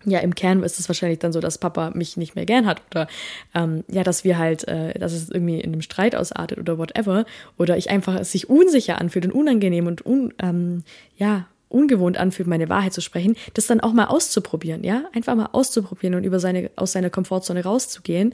ja, 0.06 0.20
im 0.20 0.36
Kern 0.36 0.64
ist 0.64 0.80
es 0.80 0.90
wahrscheinlich 0.90 1.20
dann 1.20 1.34
so, 1.34 1.40
dass 1.40 1.58
Papa 1.58 1.92
mich 1.92 2.18
nicht 2.18 2.36
mehr 2.36 2.46
gern 2.46 2.66
hat 2.66 2.82
oder 2.92 3.08
ähm, 3.54 3.84
ja, 3.88 4.04
dass 4.04 4.24
wir 4.24 4.38
halt, 4.38 4.68
äh, 4.68 4.98
dass 4.98 5.14
es 5.14 5.30
irgendwie 5.30 5.60
in 5.60 5.74
einem 5.74 5.82
Streit 5.82 6.16
ausartet 6.16 6.58
oder 6.58 6.78
whatever 6.78 7.26
oder 7.58 7.78
ich 7.78 7.90
einfach 7.90 8.16
es 8.16 8.32
sich 8.32 8.50
unsicher 8.50 9.00
anfühlt 9.00 9.26
und 9.26 9.32
unangenehm 9.32 9.88
und 9.88 10.06
un, 10.06 10.34
ähm, 10.40 10.84
ja, 11.18 11.48
ungewohnt 11.70 12.18
anfühlt, 12.18 12.48
meine 12.48 12.68
Wahrheit 12.70 12.94
zu 12.94 13.02
sprechen, 13.02 13.36
das 13.54 13.68
dann 13.68 13.80
auch 13.80 13.94
mal 13.94 14.06
auszuprobieren, 14.06 14.84
ja, 14.84 15.04
einfach 15.14 15.36
mal 15.36 15.50
auszuprobieren 15.52 16.16
und 16.16 16.24
über 16.24 16.40
seine, 16.40 16.72
aus 16.76 16.92
seiner 16.92 17.10
Komfortzone 17.10 17.64
rauszugehen. 17.64 18.34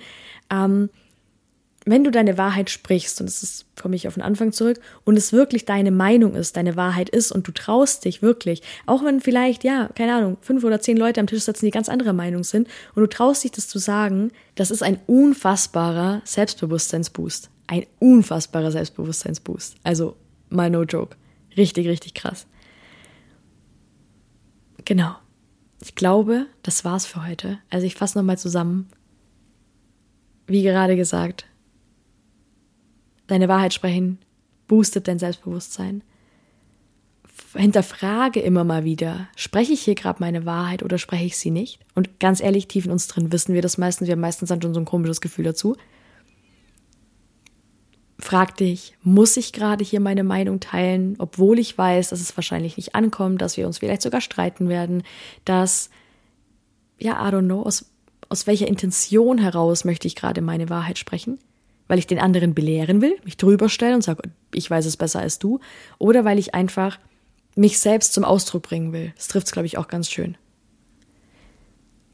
Ähm, 0.51 0.89
wenn 1.85 2.03
du 2.03 2.11
deine 2.11 2.37
Wahrheit 2.37 2.69
sprichst, 2.69 3.21
und 3.21 3.27
das 3.27 3.43
ist, 3.43 3.65
komme 3.79 3.95
ich 3.95 4.07
auf 4.07 4.15
den 4.15 4.23
Anfang 4.23 4.51
zurück, 4.51 4.79
und 5.03 5.17
es 5.17 5.31
wirklich 5.31 5.65
deine 5.65 5.91
Meinung 5.91 6.35
ist, 6.35 6.57
deine 6.57 6.75
Wahrheit 6.75 7.09
ist, 7.09 7.31
und 7.31 7.47
du 7.47 7.51
traust 7.51 8.05
dich 8.05 8.21
wirklich, 8.21 8.63
auch 8.87 9.03
wenn 9.03 9.21
vielleicht, 9.21 9.63
ja, 9.63 9.89
keine 9.95 10.15
Ahnung, 10.15 10.37
fünf 10.41 10.63
oder 10.63 10.81
zehn 10.81 10.97
Leute 10.97 11.19
am 11.19 11.27
Tisch 11.27 11.43
sitzen, 11.43 11.65
die 11.65 11.71
ganz 11.71 11.87
anderer 11.87 12.13
Meinung 12.13 12.43
sind, 12.43 12.67
und 12.95 13.01
du 13.01 13.07
traust 13.07 13.43
dich 13.43 13.51
das 13.51 13.67
zu 13.67 13.77
sagen, 13.77 14.31
das 14.55 14.71
ist 14.71 14.81
ein 14.81 14.99
unfassbarer 15.05 16.21
Selbstbewusstseinsboost. 16.25 17.49
Ein 17.67 17.85
unfassbarer 17.99 18.71
Selbstbewusstseinsboost. 18.71 19.75
Also, 19.83 20.15
mal 20.49 20.69
no 20.69 20.83
joke. 20.83 21.15
Richtig, 21.55 21.87
richtig 21.87 22.13
krass. 22.13 22.47
Genau. 24.85 25.15
Ich 25.81 25.95
glaube, 25.95 26.47
das 26.63 26.85
war's 26.85 27.05
für 27.05 27.27
heute. 27.27 27.59
Also 27.69 27.85
ich 27.85 27.95
fasse 27.95 28.17
nochmal 28.17 28.37
zusammen. 28.37 28.87
Wie 30.47 30.63
gerade 30.63 30.95
gesagt, 30.95 31.45
deine 33.27 33.47
Wahrheit 33.47 33.73
sprechen 33.73 34.19
boostet 34.67 35.07
dein 35.07 35.19
Selbstbewusstsein. 35.19 36.03
Hinterfrage 37.53 38.41
immer 38.41 38.63
mal 38.63 38.83
wieder, 38.83 39.27
spreche 39.35 39.73
ich 39.73 39.81
hier 39.81 39.95
gerade 39.95 40.19
meine 40.19 40.45
Wahrheit 40.45 40.83
oder 40.83 40.97
spreche 40.97 41.25
ich 41.25 41.37
sie 41.37 41.51
nicht? 41.51 41.79
Und 41.93 42.19
ganz 42.19 42.41
ehrlich, 42.41 42.67
tief 42.67 42.85
in 42.85 42.91
uns 42.91 43.07
drin 43.07 43.31
wissen 43.31 43.53
wir 43.53 43.61
das 43.61 43.77
meistens, 43.77 44.07
wir 44.07 44.13
haben 44.13 44.21
meistens 44.21 44.49
dann 44.49 44.61
schon 44.61 44.73
so 44.73 44.79
ein 44.79 44.85
komisches 44.85 45.21
Gefühl 45.21 45.45
dazu. 45.45 45.75
Frag 48.19 48.55
dich, 48.57 48.95
muss 49.03 49.35
ich 49.37 49.53
gerade 49.53 49.83
hier 49.83 49.99
meine 49.99 50.23
Meinung 50.23 50.59
teilen, 50.59 51.15
obwohl 51.17 51.59
ich 51.59 51.77
weiß, 51.77 52.09
dass 52.09 52.21
es 52.21 52.35
wahrscheinlich 52.37 52.77
nicht 52.77 52.95
ankommt, 52.95 53.41
dass 53.41 53.57
wir 53.57 53.67
uns 53.67 53.77
vielleicht 53.77 54.01
sogar 54.01 54.21
streiten 54.21 54.69
werden, 54.69 55.03
dass, 55.43 55.89
ja, 56.97 57.13
I 57.13 57.31
don't 57.31 57.45
know, 57.45 57.61
aus, 57.61 57.85
aus 58.29 58.47
welcher 58.47 58.67
Intention 58.67 59.37
heraus 59.37 59.83
möchte 59.83 60.07
ich 60.07 60.15
gerade 60.15 60.41
meine 60.41 60.69
Wahrheit 60.69 60.97
sprechen? 60.97 61.39
Weil 61.87 61.99
ich 61.99 62.07
den 62.07 62.19
anderen 62.19 62.53
belehren 62.53 63.01
will, 63.01 63.15
mich 63.23 63.37
drüber 63.37 63.69
stellen 63.69 63.95
und 63.95 64.03
sage, 64.03 64.29
ich 64.53 64.69
weiß 64.69 64.85
es 64.85 64.97
besser 64.97 65.19
als 65.19 65.39
du, 65.39 65.59
oder 65.97 66.25
weil 66.25 66.39
ich 66.39 66.53
einfach 66.53 66.99
mich 67.55 67.79
selbst 67.79 68.13
zum 68.13 68.23
Ausdruck 68.23 68.63
bringen 68.63 68.91
will. 68.93 69.13
Das 69.15 69.27
trifft 69.27 69.47
es, 69.47 69.53
glaube 69.53 69.65
ich, 69.65 69.77
auch 69.77 69.87
ganz 69.87 70.09
schön. 70.09 70.37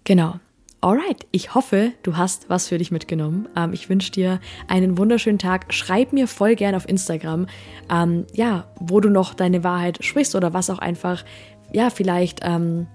Genau. 0.04 0.40
Alright, 0.84 1.28
ich 1.30 1.54
hoffe, 1.54 1.92
du 2.02 2.18
hast 2.18 2.50
was 2.50 2.68
für 2.68 2.80
dich 2.80 2.90
mitgenommen. 2.90 3.48
Ähm, 3.56 3.72
ich 3.72 3.88
wünsche 3.88 4.12
dir 4.12 4.40
einen 4.68 4.98
wunderschönen 4.98 5.38
Tag. 5.38 5.72
Schreib 5.72 6.12
mir 6.12 6.28
voll 6.28 6.56
gern 6.56 6.74
auf 6.74 6.90
Instagram, 6.90 7.46
ähm, 7.92 8.26
ja, 8.34 8.68
wo 8.80 9.00
du 9.00 9.10
noch 9.10 9.36
deine 9.36 9.64
Wahrheit 9.64 10.04
sprichst 10.04 10.36
oder 10.36 10.54
was 10.54 10.72
auch 10.72 10.80
einfach, 10.80 11.24
ja, 11.72 11.92
vielleicht 11.92 12.40
ähm, 12.42 12.88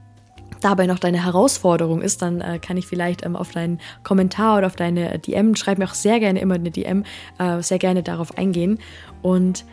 dabei 0.61 0.87
noch 0.87 0.99
deine 0.99 1.25
Herausforderung 1.25 2.03
ist, 2.03 2.23
dann 2.23 2.41
äh, 2.41 2.59
kann 2.59 2.77
ich 2.77 2.87
vielleicht 2.87 3.25
ähm, 3.25 3.37
auf 3.37 3.53
deinen 3.53 3.81
Kommentar 4.03 4.59
oder 4.59 4.67
auf 4.67 4.77
deine 4.77 5.19
DM, 5.19 5.57
schreib 5.57 5.79
mir 5.79 5.87
auch 5.87 5.95
sehr 5.95 6.21
gerne 6.21 6.41
immer 6.41 6.55
eine 6.55 6.71
DM, 6.71 7.05
äh, 7.39 7.63
sehr 7.63 7.79
gerne 7.79 8.03
darauf 8.03 8.37
eingehen. 8.39 8.79
Und 9.23 9.65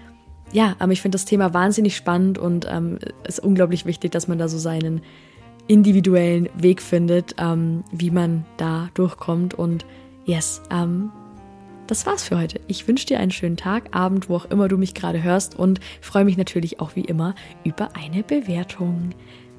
ja, 0.52 0.76
aber 0.80 0.92
ich 0.92 1.02
finde 1.02 1.16
das 1.16 1.26
Thema 1.26 1.54
wahnsinnig 1.54 1.96
spannend 1.96 2.38
und 2.38 2.68
ähm, 2.70 3.00
ist 3.28 3.40
unglaublich 3.40 3.86
wichtig, 3.86 4.12
dass 4.12 4.28
man 4.28 4.38
da 4.38 4.48
so 4.48 4.58
seinen 4.58 5.02
individuellen 5.68 6.50
Weg 6.56 6.82
findet, 6.82 7.36
ähm, 7.40 7.84
wie 7.92 8.12
man 8.12 8.46
da 8.58 8.90
durchkommt. 8.94 9.54
Und 9.54 9.86
yes, 10.26 10.62
ähm, 10.70 11.12
das 11.88 12.06
war's 12.06 12.24
für 12.24 12.38
heute. 12.38 12.60
Ich 12.68 12.88
wünsche 12.88 13.08
dir 13.08 13.20
einen 13.20 13.32
schönen 13.32 13.58
Tag, 13.58 13.96
Abend, 13.96 14.30
wo 14.30 14.36
auch 14.36 14.46
immer 14.46 14.68
du 14.68 14.78
mich 14.78 14.94
gerade 14.94 15.24
hörst 15.24 15.58
und 15.58 15.80
freue 16.02 16.26
mich 16.26 16.38
natürlich 16.38 16.80
auch 16.80 16.96
wie 16.96 17.06
immer 17.06 17.36
über 17.64 17.90
eine 17.96 18.24
Bewertung. 18.24 19.12